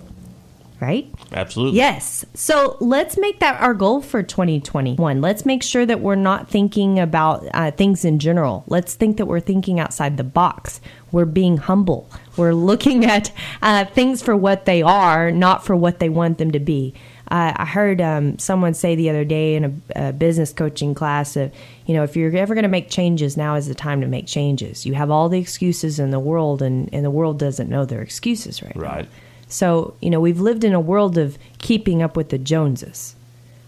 Right? 0.79 1.11
Absolutely. 1.33 1.79
Yes. 1.79 2.27
So 2.35 2.77
let's 2.81 3.17
make 3.17 3.41
that 3.41 3.59
our 3.63 3.73
goal 3.73 4.03
for 4.03 4.23
2021. 4.23 5.23
Let's 5.23 5.47
make 5.47 5.63
sure 5.63 5.87
that 5.87 6.01
we're 6.01 6.17
not 6.17 6.51
thinking 6.51 6.99
about 6.99 7.47
uh, 7.55 7.71
things 7.71 8.05
in 8.05 8.19
general. 8.19 8.63
Let's 8.67 8.95
think 8.95 9.17
that 9.17 9.25
we're 9.25 9.41
thinking 9.41 9.81
outside 9.81 10.19
the 10.19 10.25
box. 10.25 10.83
We're 11.13 11.25
being 11.25 11.57
humble. 11.57 12.11
We're 12.37 12.53
looking 12.53 13.05
at 13.07 13.33
uh, 13.63 13.87
things 13.87 14.21
for 14.23 14.37
what 14.37 14.67
they 14.67 14.83
are, 14.83 15.31
not 15.31 15.65
for 15.65 15.75
what 15.75 15.99
they 15.99 16.11
want 16.11 16.37
them 16.37 16.51
to 16.51 16.61
be. 16.61 16.93
Uh, 17.29 17.53
I 17.57 17.65
heard 17.65 18.01
um, 18.01 18.39
someone 18.39 18.73
say 18.75 18.95
the 18.95 19.11
other 19.11 19.25
day 19.25 19.57
in 19.57 19.65
a, 19.65 20.09
a 20.09 20.13
business 20.13 20.53
coaching 20.53 20.95
class 20.95 21.35
of, 21.37 21.53
you 21.87 21.95
know, 21.95 22.05
if 22.05 22.17
you're 22.17 22.35
ever 22.37 22.55
going 22.55 22.63
to 22.63 22.69
make 22.69 22.89
changes, 22.89 23.37
now 23.37 23.57
is 23.57 23.67
the 23.67 23.75
time 23.75 24.01
to 24.01 24.07
make 24.07 24.27
changes. 24.27 24.87
You 24.87 24.95
have 24.95 25.11
all 25.11 25.29
the 25.29 25.41
excuses 25.41 25.99
in 25.99 26.11
the 26.11 26.21
world, 26.21 26.63
and, 26.63 26.89
and 26.93 27.05
the 27.05 27.11
world 27.11 27.39
doesn't 27.39 27.69
know 27.69 27.85
their 27.85 28.01
excuses 28.03 28.63
right, 28.63 28.77
now. 28.77 28.83
Right. 28.83 29.09
So, 29.49 29.95
you 30.01 30.11
know, 30.11 30.21
we've 30.21 30.41
lived 30.41 30.65
in 30.65 30.73
a 30.73 30.81
world 30.81 31.19
of 31.19 31.39
keeping 31.59 32.03
up 32.03 32.17
with 32.17 32.31
the 32.31 32.39
Joneses. 32.39 33.17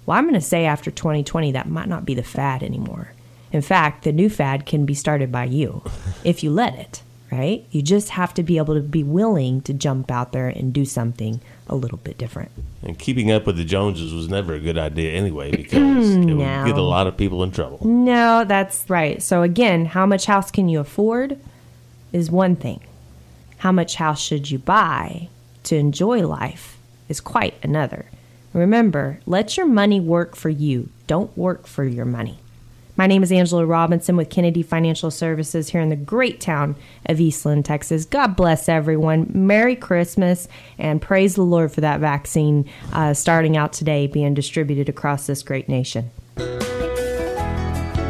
Well, 0.06 0.16
I'm 0.16 0.24
going 0.24 0.34
to 0.34 0.40
say 0.40 0.64
after 0.64 0.90
2020, 0.90 1.52
that 1.52 1.68
might 1.68 1.88
not 1.88 2.04
be 2.04 2.14
the 2.14 2.22
fad 2.22 2.62
anymore. 2.62 3.12
In 3.52 3.62
fact, 3.62 4.04
the 4.04 4.12
new 4.12 4.28
fad 4.28 4.66
can 4.66 4.86
be 4.86 4.94
started 4.94 5.32
by 5.32 5.44
you 5.44 5.82
if 6.24 6.42
you 6.42 6.50
let 6.50 6.74
it, 6.74 7.02
right? 7.32 7.66
You 7.70 7.82
just 7.82 8.10
have 8.10 8.34
to 8.34 8.42
be 8.42 8.58
able 8.58 8.74
to 8.74 8.80
be 8.80 9.02
willing 9.02 9.62
to 9.62 9.74
jump 9.74 10.10
out 10.10 10.32
there 10.32 10.48
and 10.48 10.72
do 10.72 10.84
something 10.84 11.40
a 11.68 11.74
little 11.74 11.98
bit 11.98 12.18
different. 12.18 12.50
And 12.82 12.98
keeping 12.98 13.30
up 13.30 13.46
with 13.46 13.56
the 13.56 13.64
Joneses 13.64 14.12
was 14.12 14.28
never 14.28 14.54
a 14.54 14.60
good 14.60 14.78
idea 14.78 15.12
anyway 15.12 15.50
because 15.50 16.10
it 16.16 16.34
would 16.34 16.66
get 16.66 16.78
a 16.78 16.82
lot 16.82 17.06
of 17.06 17.16
people 17.16 17.42
in 17.42 17.50
trouble. 17.50 17.86
No, 17.86 18.44
that's 18.44 18.88
right. 18.88 19.22
So, 19.22 19.42
again, 19.42 19.86
how 19.86 20.06
much 20.06 20.26
house 20.26 20.50
can 20.50 20.68
you 20.68 20.80
afford 20.80 21.38
is 22.12 22.30
one 22.30 22.56
thing. 22.56 22.80
How 23.58 23.72
much 23.72 23.96
house 23.96 24.20
should 24.20 24.50
you 24.50 24.58
buy 24.58 25.28
to 25.64 25.76
enjoy 25.76 26.26
life 26.26 26.78
is 27.08 27.20
quite 27.20 27.54
another. 27.62 28.06
Remember, 28.52 29.20
let 29.26 29.56
your 29.56 29.66
money 29.66 30.00
work 30.00 30.34
for 30.34 30.48
you, 30.48 30.88
don't 31.06 31.36
work 31.36 31.66
for 31.66 31.84
your 31.84 32.04
money. 32.04 32.38
My 32.98 33.06
name 33.06 33.22
is 33.22 33.30
Angela 33.30 33.64
Robinson 33.64 34.16
with 34.16 34.28
Kennedy 34.28 34.64
Financial 34.64 35.12
Services 35.12 35.68
here 35.68 35.80
in 35.80 35.88
the 35.88 35.94
great 35.94 36.40
town 36.40 36.74
of 37.06 37.20
Eastland, 37.20 37.64
Texas. 37.64 38.04
God 38.04 38.34
bless 38.34 38.68
everyone. 38.68 39.30
Merry 39.32 39.76
Christmas 39.76 40.48
and 40.78 41.00
praise 41.00 41.36
the 41.36 41.42
Lord 41.42 41.70
for 41.70 41.80
that 41.80 42.00
vaccine 42.00 42.68
uh, 42.92 43.14
starting 43.14 43.56
out 43.56 43.72
today 43.72 44.08
being 44.08 44.34
distributed 44.34 44.88
across 44.88 45.28
this 45.28 45.44
great 45.44 45.68
nation. 45.68 46.10